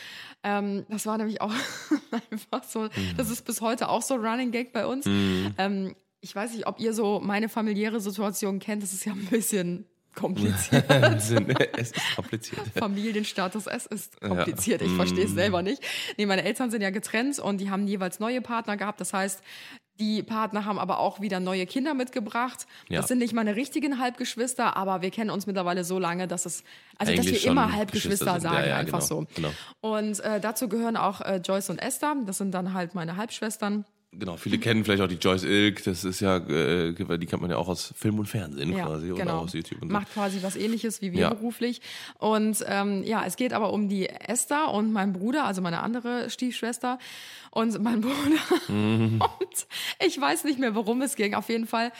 [0.43, 1.51] Ähm, das war nämlich auch
[2.31, 2.89] einfach so, Mhm.
[3.17, 5.07] das ist bis heute auch so Running Gag bei uns.
[5.07, 8.83] Ähm, ich weiß nicht, ob ihr so meine familiäre Situation kennt.
[8.83, 10.85] Das ist ja ein bisschen kompliziert.
[11.77, 12.61] Es ist kompliziert.
[12.77, 14.81] Familienstatus, es ist kompliziert.
[14.81, 15.35] Ich verstehe es Mm.
[15.35, 15.81] selber nicht.
[16.17, 19.01] Nee, meine Eltern sind ja getrennt und die haben jeweils neue Partner gehabt.
[19.01, 19.41] Das heißt,
[19.99, 22.65] die Partner haben aber auch wieder neue Kinder mitgebracht.
[22.89, 22.99] Ja.
[22.99, 26.63] Das sind nicht meine richtigen Halbgeschwister, aber wir kennen uns mittlerweile so lange, dass es,
[26.97, 29.27] also dass Eigentlich wir schon immer Geschwister Halbgeschwister sagen, Ja, ja, einfach genau, so.
[29.35, 29.51] genau.
[29.79, 32.15] Und äh, dazu gehören auch äh, Joyce und Esther.
[32.25, 33.85] Das sind dann halt meine Halbschwestern.
[34.17, 37.51] Genau, viele kennen vielleicht auch die Joyce Ilk, das ist ja, äh, die kennt man
[37.51, 39.39] ja auch aus Film und Fernsehen Ja, quasi oder genau.
[39.39, 39.93] aus YouTube und so.
[39.93, 41.29] Macht quasi was ähnliches wie wir Ja.
[41.33, 41.81] beruflich.
[42.17, 46.29] Und ähm, ja, es geht aber um die Esther und mein Bruder, also meine andere
[46.29, 46.97] Stiefschwester
[47.51, 48.15] und mein Bruder.
[48.67, 49.21] Mhm.
[49.39, 49.67] Und
[50.05, 51.33] ich weiß nicht mehr, worum es ging.
[51.35, 51.91] Auf jeden Fall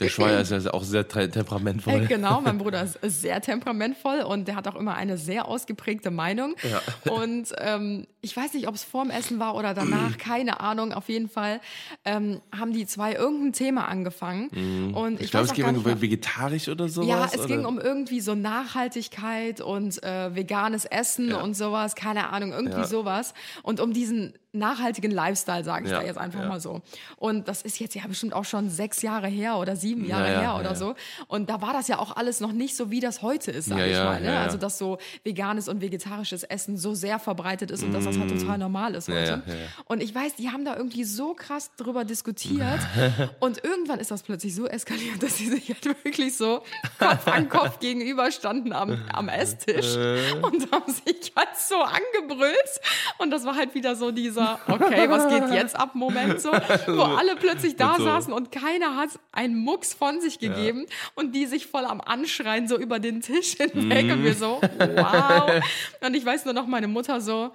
[0.00, 2.02] Der Schweier ist ja auch sehr temperamentvoll.
[2.04, 6.10] Äh, Genau, mein Bruder ist sehr temperamentvoll und der hat auch immer eine sehr ausgeprägte
[6.10, 6.54] Meinung.
[7.10, 10.92] Und ähm, ich weiß nicht, ob es vorm Essen war oder danach, keine Ahnung.
[10.92, 11.60] Auf jeden Fall
[12.04, 14.48] ähm, haben die zwei irgendein Thema angefangen.
[14.48, 15.16] Und ich, Mhm.
[15.20, 17.08] Ich glaube, es nicht um vegetarisch oder sowas.
[17.08, 17.46] ja, es oder?
[17.48, 22.86] ging um irgendwie so Nachhaltigkeit und äh, veganes Essen und sowas, keine Ahnung, irgendwie Ja.
[22.86, 23.34] sowas.
[23.62, 26.48] Und um diesen nachhaltigen Lifestyle, sage ich Ja, da jetzt einfach ja.
[26.48, 26.82] mal so.
[27.16, 30.40] Und das ist jetzt ja bestimmt auch schon sechs Jahre her oder sieben Jahre Ja,
[30.40, 30.94] her oder so.
[31.28, 33.86] Und da war das ja auch alles noch nicht so, wie das heute ist, sage
[33.86, 34.20] ich mal.
[34.20, 34.38] Ne?
[34.38, 38.30] Also, dass so veganes und vegetarisches Essen so sehr verbreitet ist und dass das halt
[38.38, 39.42] total normal ist heute.
[39.86, 42.80] Und ich weiß, die haben da irgendwie so krass drüber diskutiert.
[43.40, 46.62] und irgendwann ist das plötzlich so eskaliert, dass sie sich halt wirklich so
[46.98, 49.96] Kopf an Kopf gegenüberstanden am, am Esstisch
[50.42, 52.80] und haben sich halt so angebrüllt.
[53.18, 56.50] Und das war halt wieder so dieser, okay, was geht jetzt ab Moment so,
[56.86, 58.04] wo alle plötzlich da so.
[58.04, 62.68] saßen und keiner hat einen Mucks von sich gegeben und die sich voll am Anschreien
[62.68, 65.50] so über den Tisch hinweg und wir so, wow.
[66.04, 67.52] Und ich weiß nur noch, meine Mutter so,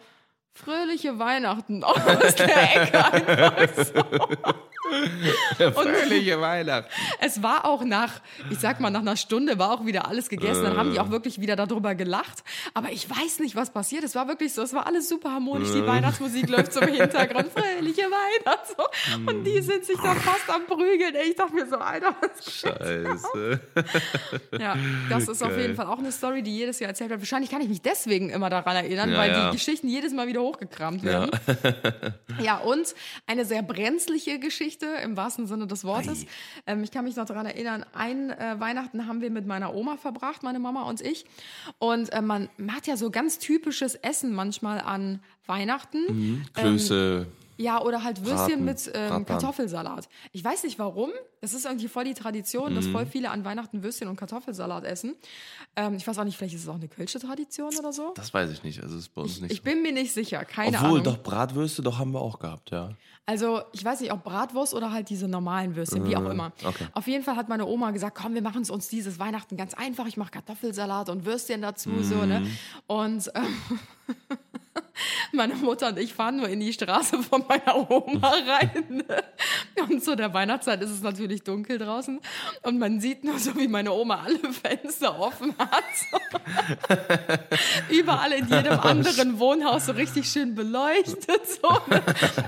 [0.64, 1.95] fröhliche Weihnachten aus
[2.36, 3.70] der Ecke.
[5.74, 6.89] Fröhliche Weihnachten.
[7.20, 10.64] Es war auch nach, ich sag mal, nach einer Stunde war auch wieder alles gegessen.
[10.64, 12.43] Dann haben die auch wirklich wieder darüber gelacht.
[12.74, 14.03] Aber ich weiß nicht, was passiert.
[14.03, 15.72] Es war wirklich so, es war alles super harmonisch.
[15.74, 17.47] Die Weihnachtsmusik läuft so im Hintergrund.
[17.51, 18.76] Fröhliche Weihnachten.
[18.78, 18.84] So.
[19.32, 21.16] Und die sind sich da fast am Prügeln.
[21.28, 23.60] Ich dachte mir so, Alter, was Scheiße.
[24.60, 24.76] Ja,
[25.10, 25.62] das ist auf Geil.
[25.62, 27.20] jeden Fall auch eine Story, die jedes Jahr erzählt wird.
[27.22, 29.49] Wahrscheinlich kann ich mich deswegen immer daran erinnern, Ja, weil ja.
[29.49, 31.32] die Geschichten jedes Mal wieder hochgekramt werden.
[32.39, 32.58] Ja.
[32.58, 32.93] und
[33.26, 36.26] eine sehr brenzliche Geschichte im wahrsten Sinne des Wortes.
[36.68, 39.98] Ähm, ich kann mich noch daran erinnern, ein äh, Weihnachten haben wir mit meiner Oma
[39.98, 41.26] verbracht, meine Mama und ich.
[41.80, 46.06] Und äh, man macht ja so ganz typisches Essen manchmal an Weihnachten.
[46.08, 46.45] Mhm.
[46.54, 47.28] Klöße.
[47.58, 49.26] Ja, oder halt Würstchen Braten, mit ähm.
[49.26, 50.08] Kartoffelsalat.
[50.32, 51.10] Ich weiß nicht warum.
[51.41, 52.91] Das ist irgendwie voll die Tradition, dass Mhm.
[52.93, 55.16] voll viele an Weihnachten Würstchen und Kartoffelsalat essen.
[55.76, 58.14] Ähm, ich weiß auch nicht, vielleicht ist es auch eine kölsche Tradition oder so.
[58.16, 58.82] Das weiß ich nicht.
[58.82, 59.64] Also das ist bei uns nicht Ich so.
[59.64, 61.03] bin mir nicht sicher, keine Obwohl, Ahnung.
[61.03, 62.89] doch Bratwürste, doch haben wir auch gehabt, ja.
[63.26, 66.53] Also ich weiß nicht, ob Bratwurst oder halt diese normalen Würstchen, wie auch immer.
[66.66, 66.88] okay.
[66.93, 69.74] Auf jeden Fall hat meine Oma gesagt, komm, wir machen es uns dieses Weihnachten ganz
[69.74, 70.08] einfach.
[70.08, 72.47] Ich mache Kartoffelsalat und Würstchen dazu, so, ne?
[72.88, 73.80] Und ähm,
[75.32, 79.04] meine Mutter und ich fahren nur in die Straße von meiner Oma rein.
[79.89, 82.20] Und zu der Weihnachtszeit ist es natürlich dunkel draußen.
[82.64, 85.84] Und man sieht nur so, wie meine Oma alle Fenster offen hat.
[87.89, 91.48] Überall in jedem anderen Wohnhaus so richtig schön beleuchtet.
[91.48, 91.70] So.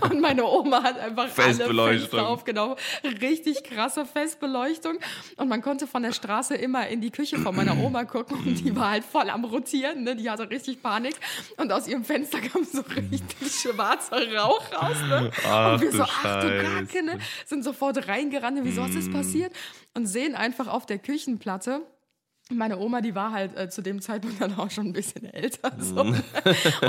[0.01, 1.99] Und meine Oma hat einfach alle Festbeleuchtung.
[1.99, 2.75] Fenster aufgenommen.
[3.21, 4.97] Richtig krasse Festbeleuchtung.
[5.37, 8.37] Und man konnte von der Straße immer in die Küche von meiner Oma gucken.
[8.37, 10.03] Und die war halt voll am Rotieren.
[10.03, 10.15] Ne?
[10.15, 11.15] Die hatte richtig Panik.
[11.57, 14.97] Und aus ihrem Fenster kam so richtig schwarzer Rauch raus.
[15.07, 15.31] Ne?
[15.45, 16.63] Ach und wir so, ach du.
[16.63, 17.19] Kacke, ne?
[17.45, 18.59] sind sofort reingerannt.
[18.63, 19.53] Wieso was ist passiert?
[19.93, 21.81] Und sehen einfach auf der Küchenplatte,
[22.51, 25.71] meine Oma, die war halt äh, zu dem Zeitpunkt dann auch schon ein bisschen älter.
[25.79, 26.01] So.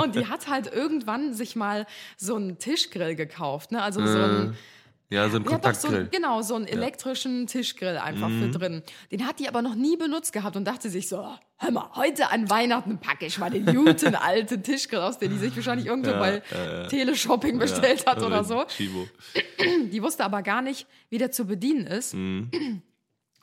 [0.01, 1.85] Und die hat halt irgendwann sich mal
[2.17, 3.71] so einen Tischgrill gekauft.
[3.71, 3.81] Ne?
[3.81, 4.57] Also so ein,
[5.11, 6.07] Ja, so ein ja, doch, so, Kontaktgrill.
[6.11, 8.81] genau, so einen elektrischen Tischgrill einfach für drin.
[9.11, 12.31] Den hat die aber noch nie benutzt gehabt und dachte sich so, hör mal, heute
[12.31, 16.11] an Weihnachten packe ich mal den guten alten Tischgrill aus, den die sich wahrscheinlich irgendwo
[16.11, 16.41] bei
[16.89, 18.63] Teleshopping bestellt hat oder so.
[18.65, 19.07] Chibo.
[19.91, 22.13] Die wusste aber gar nicht, wie der zu bedienen ist.
[22.13, 22.81] Mhm.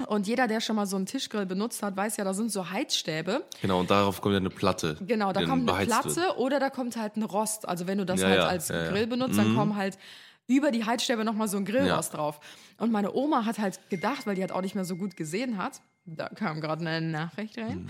[0.07, 2.71] Und jeder, der schon mal so einen Tischgrill benutzt hat, weiß ja, da sind so
[2.71, 3.45] Heizstäbe.
[3.61, 4.97] Genau, und darauf kommt ja eine Platte.
[5.05, 6.39] Genau, da kommt eine Platte wird.
[6.39, 7.69] oder da kommt halt ein Rost.
[7.69, 8.85] Also wenn du das Ja, halt ja, als ja, Mhm.
[8.85, 8.91] ja.
[8.93, 9.99] Grill benutzt, dann kommen halt
[10.49, 12.19] über die Heizstäbe nochmal so ein Grillrost Ja.
[12.19, 12.41] drauf.
[12.79, 15.57] Und meine Oma hat halt gedacht, weil die halt auch nicht mehr so gut gesehen
[15.59, 17.83] hat, da kam gerade eine Nachricht rein.
[17.85, 17.89] Mhm.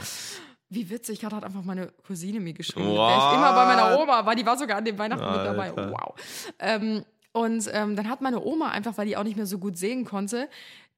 [0.70, 2.84] Wie witzig, gerade hat einfach meine Cousine mir geschrieben.
[2.94, 5.70] Der ich immer bei meiner Oma war, die war sogar an dem Weihnachten mit dabei.
[5.70, 5.92] Alter.
[5.92, 6.14] Wow.
[6.58, 9.78] Ähm, und ähm, dann hat meine Oma einfach, weil die auch nicht mehr so gut
[9.78, 10.48] sehen konnte,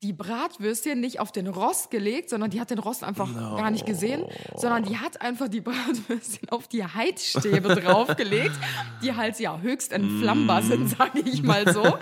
[0.02, 3.84] die Bratwürstchen nicht auf den Rost gelegt, sondern die hat den Rost einfach gar nicht
[3.84, 4.24] gesehen,
[4.56, 8.54] sondern die hat einfach die Bratwürstchen auf die Heizstäbe draufgelegt,
[9.02, 11.98] die halt ja höchst entflammbar sind, sage ich mal so.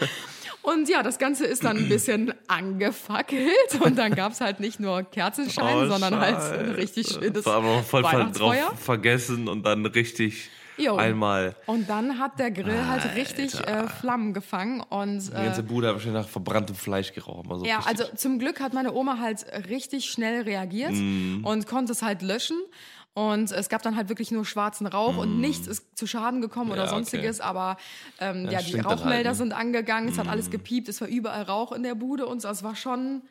[0.63, 5.03] Und ja, das Ganze ist dann ein bisschen angefackelt und dann gab's halt nicht nur
[5.03, 9.87] Kerzenschein, Oh, sondern halt so ein richtig schönes War aber voll drauf vergessen und dann
[9.87, 10.97] richtig Jo.
[10.97, 11.55] einmal.
[11.67, 15.89] Und dann hat der Grill halt richtig äh, Flammen gefangen und Die äh, ganze Bude
[15.89, 17.51] hat wahrscheinlich nach verbranntem Fleisch gerochen.
[17.51, 21.45] Also Ja, richtig- also zum Glück hat meine Oma halt richtig schnell reagiert Mhm.
[21.45, 22.57] und konnte es halt löschen.
[23.15, 26.71] Und es gab dann halt wirklich nur schwarzen Rauch und nichts ist zu Schaden gekommen
[26.71, 26.87] oder Mm.
[26.87, 26.95] Ja, okay.
[26.95, 27.41] sonstiges.
[27.41, 27.77] Aber
[28.21, 29.35] ähm, ja, die stimmt dann Rauchmelder halt, ne?
[29.35, 32.49] sind angegangen, es hat alles gepiept, es war überall Rauch in der Bude und so.
[32.49, 33.23] Es war schon,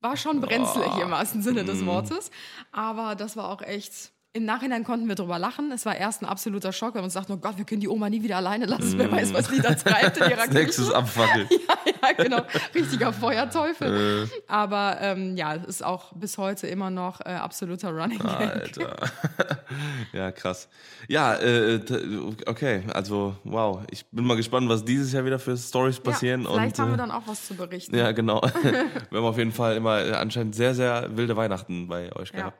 [0.00, 1.66] war schon brenzlig im wahrsten Sinne Mm.
[1.66, 2.30] des Wortes.
[2.72, 4.12] Aber das war auch echt.
[4.36, 5.70] Im Nachhinein konnten wir drüber lachen.
[5.70, 7.86] Es war erst ein absoluter Schock, weil wir uns dachten, oh Gott, wir können die
[7.88, 8.98] Oma nie wieder alleine lassen.
[8.98, 10.90] Wer weiß, was die da treibt in ihrer Nächstes.
[10.90, 11.46] Abfackeln.
[12.02, 12.42] ja, genau.
[12.74, 14.24] Richtiger Feuerteufel.
[14.24, 14.40] Äh.
[14.48, 18.28] Aber ähm, ja, es ist auch bis heute immer noch äh, absoluter Running Gag.
[18.28, 18.96] Alter.
[20.12, 20.68] ja, krass.
[21.06, 21.78] Ja, äh,
[22.46, 23.82] okay, also wow.
[23.92, 26.42] Ich bin mal gespannt, was dieses Jahr wieder für Stories passieren.
[26.42, 27.96] Ja, vielleicht und, haben wir äh, dann auch was zu berichten.
[27.96, 28.42] Ja, genau.
[28.42, 32.36] wir haben auf jeden Fall immer äh, anscheinend sehr, sehr wilde Weihnachten bei euch Ja.
[32.36, 32.58] gehabt.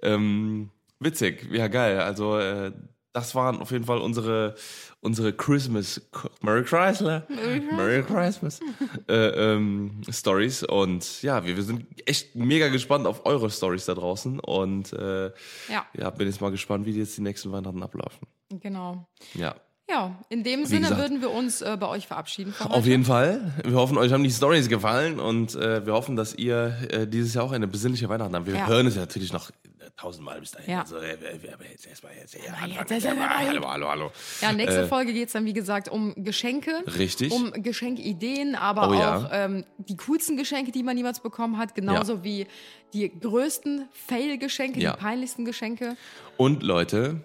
[0.00, 2.00] Ähm, witzig, ja geil.
[2.00, 2.72] Also äh,
[3.12, 4.54] das waren auf jeden Fall unsere
[5.00, 6.00] unsere Christmas
[6.40, 7.26] Merry Chrysler
[7.74, 8.60] Merry Christmas
[9.08, 9.14] äh,
[9.54, 14.38] ähm, Stories und ja, wir, wir sind echt mega gespannt auf eure Stories da draußen
[14.40, 15.26] und äh,
[15.68, 15.86] Ja.
[15.96, 18.26] ja, bin jetzt mal gespannt, wie jetzt die nächsten Weihnachten ablaufen.
[18.60, 19.06] Genau.
[19.34, 19.54] Ja.
[19.90, 21.00] Ja, in dem Sinne gesagt.
[21.00, 22.52] würden wir uns äh, bei euch verabschieden.
[22.60, 23.54] Auf jeden Fall.
[23.64, 27.32] Wir hoffen, euch haben die Stories gefallen und äh, wir hoffen, dass ihr äh, dieses
[27.32, 28.46] Jahr auch eine besinnliche Weihnachten habt.
[28.46, 28.66] Wir Ja.
[28.66, 29.50] hören es ja natürlich noch
[29.96, 30.70] tausendmal bis dahin.
[30.70, 30.80] Ja.
[30.80, 32.72] Also, äh, wir jetzt erstmal jetzt anfangen.
[32.90, 33.28] jetzt dabei.
[33.28, 34.12] hallo, hallo, hallo.
[34.40, 36.72] Ja, nächste Äh, Folge geht's dann, wie gesagt, um Geschenke.
[36.98, 37.32] Richtig.
[37.32, 39.16] Um Geschenkideen, aber Oh ja.
[39.18, 42.46] auch ähm, die coolsten Geschenke, die man jemals bekommen hat, genauso wie
[42.92, 44.92] die größten Fail-Geschenke, Ja.
[44.92, 45.96] die peinlichsten Geschenke.
[46.36, 47.22] Und Leute,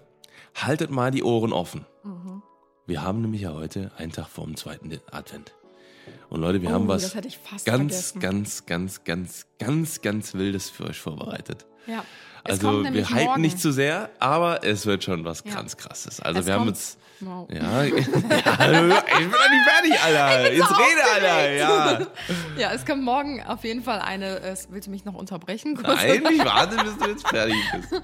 [0.54, 1.86] haltet mal die Ohren offen.
[2.02, 2.42] Mhm.
[2.86, 5.54] Wir haben nämlich ja heute einen Tag vor dem zweiten Advent.
[6.28, 8.20] Und Leute, wir Oh, haben was ganz, vergessen.
[8.20, 11.64] ganz, ganz, ganz, ganz, ganz Wildes für euch vorbereitet.
[11.86, 12.04] Ja.
[12.46, 13.40] Es Also wir hypen morgen.
[13.40, 15.54] nicht zu sehr, aber es wird schon was Ja.
[15.54, 16.20] ganz krasses.
[16.20, 17.48] Also Es wir haben jetzt Wow.
[17.50, 20.52] ja, ja, ich bin noch nicht fertig, Alter.
[20.52, 21.52] Jetzt so rede, Alter.
[21.52, 21.98] Ja.
[22.58, 24.40] Ja, es kommt morgen auf jeden Fall eine.
[24.40, 25.74] äh, Willst du mich noch unterbrechen?
[25.76, 25.86] Kurz?
[26.02, 28.02] Nein, ich warte, bis du jetzt fertig bist.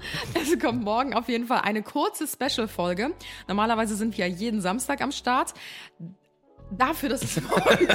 [0.53, 3.11] Es kommt morgen auf jeden Fall eine kurze Special-Folge.
[3.47, 5.53] Normalerweise sind wir ja jeden Samstag am Start.
[6.71, 7.87] Dafür, dass es morgen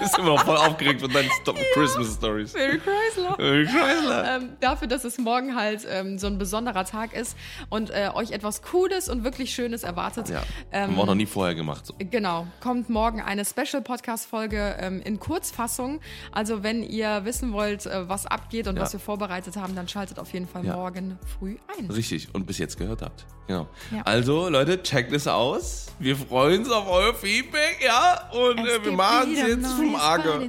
[0.00, 2.54] Bist immer noch voll aufgeregt von deinen Stop Christmas Stories.
[2.54, 3.38] Mary Chrysler.
[3.38, 4.36] Äh, Chrysler.
[4.36, 7.36] Ähm, dafür, dass es morgen halt ähm, so ein besonderer Tag ist
[7.68, 10.28] und äh, euch etwas Cooles und wirklich Schönes erwartet.
[10.30, 10.42] Ja,
[10.72, 11.84] Ähm, haben wir auch noch nie vorher gemacht.
[11.86, 11.94] So.
[11.98, 16.00] Genau, kommt morgen eine Special-Podcast-Folge ähm, in Kurzfassung.
[16.32, 18.82] Also wenn ihr wissen wollt, äh, was abgeht und Ja.
[18.82, 20.76] was wir vorbereitet haben, dann schaltet auf jeden Fall Ja.
[20.76, 21.90] morgen früh ein.
[21.90, 23.26] Richtig, und bis jetzt gehört habt.
[23.46, 23.66] Genau.
[23.94, 24.02] Ja.
[24.04, 25.86] Also, Leute, checkt es aus.
[25.98, 27.97] Wir freuen uns auf euer Feedback, ja.
[28.32, 30.40] Und äh, wir machen es jetzt vom Acker.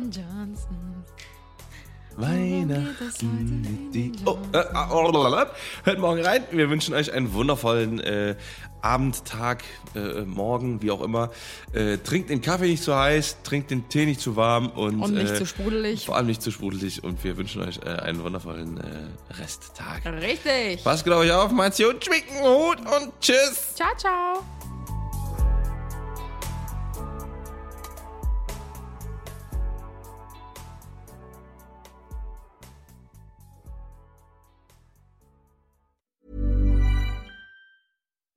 [2.20, 4.20] Weihnachten mit.
[4.26, 5.46] Oh, äh, äh, oh,
[5.84, 6.44] hört morgen rein.
[6.52, 8.36] Wir wünschen euch einen wundervollen äh,
[8.82, 9.64] Abend, Tag,
[9.96, 11.32] äh, Morgen, wie auch immer.
[11.74, 15.14] Äh, trinkt den Kaffee nicht zu heiß, trinkt den Tee nicht zu warm und, Und
[15.14, 16.06] nicht äh, zu sprudelig.
[16.06, 17.04] Vor allem nicht zu sprudelig.
[17.04, 20.06] Und wir wünschen euch äh, einen wundervollen äh, Resttag.
[20.06, 20.84] Richtig.
[20.84, 23.76] Passt gut auf euch auf, macht's gut, schwicken Hut und tschüss.
[23.76, 24.44] Ciao, ciao.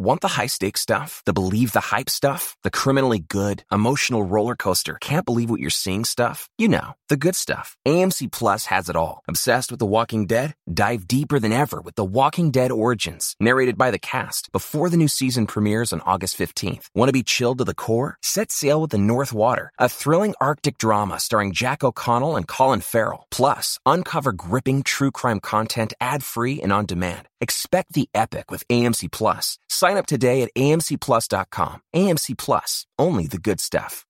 [0.03, 1.23] Want the high stakes stuff?
[1.27, 2.57] The believe the hype stuff?
[2.65, 6.49] The criminally good, emotional roller coaster, can't believe what you're seeing stuff?
[6.59, 7.77] You know, the good stuff.
[7.87, 9.23] AMC Plus has it all.
[9.29, 10.57] Obsessed with The Walking Dead?
[10.69, 14.97] Dive deeper than ever with The Walking Dead Origins, narrated by the cast before the
[14.97, 16.89] new season premieres on August 15th.
[16.97, 18.19] Want to be chilled to the core?
[18.23, 22.81] Set sail with The North Water, a thrilling Arctic drama starring Jack O'Connell and Colin
[22.81, 23.29] Farrell.
[23.31, 27.29] Plus, uncover gripping true crime content ad free and on demand.
[27.43, 29.59] Expect the epic with AMC Plus.
[29.69, 31.81] Sign up today at amcplus.com.
[31.95, 34.07] AMC Plus, only the good stuff.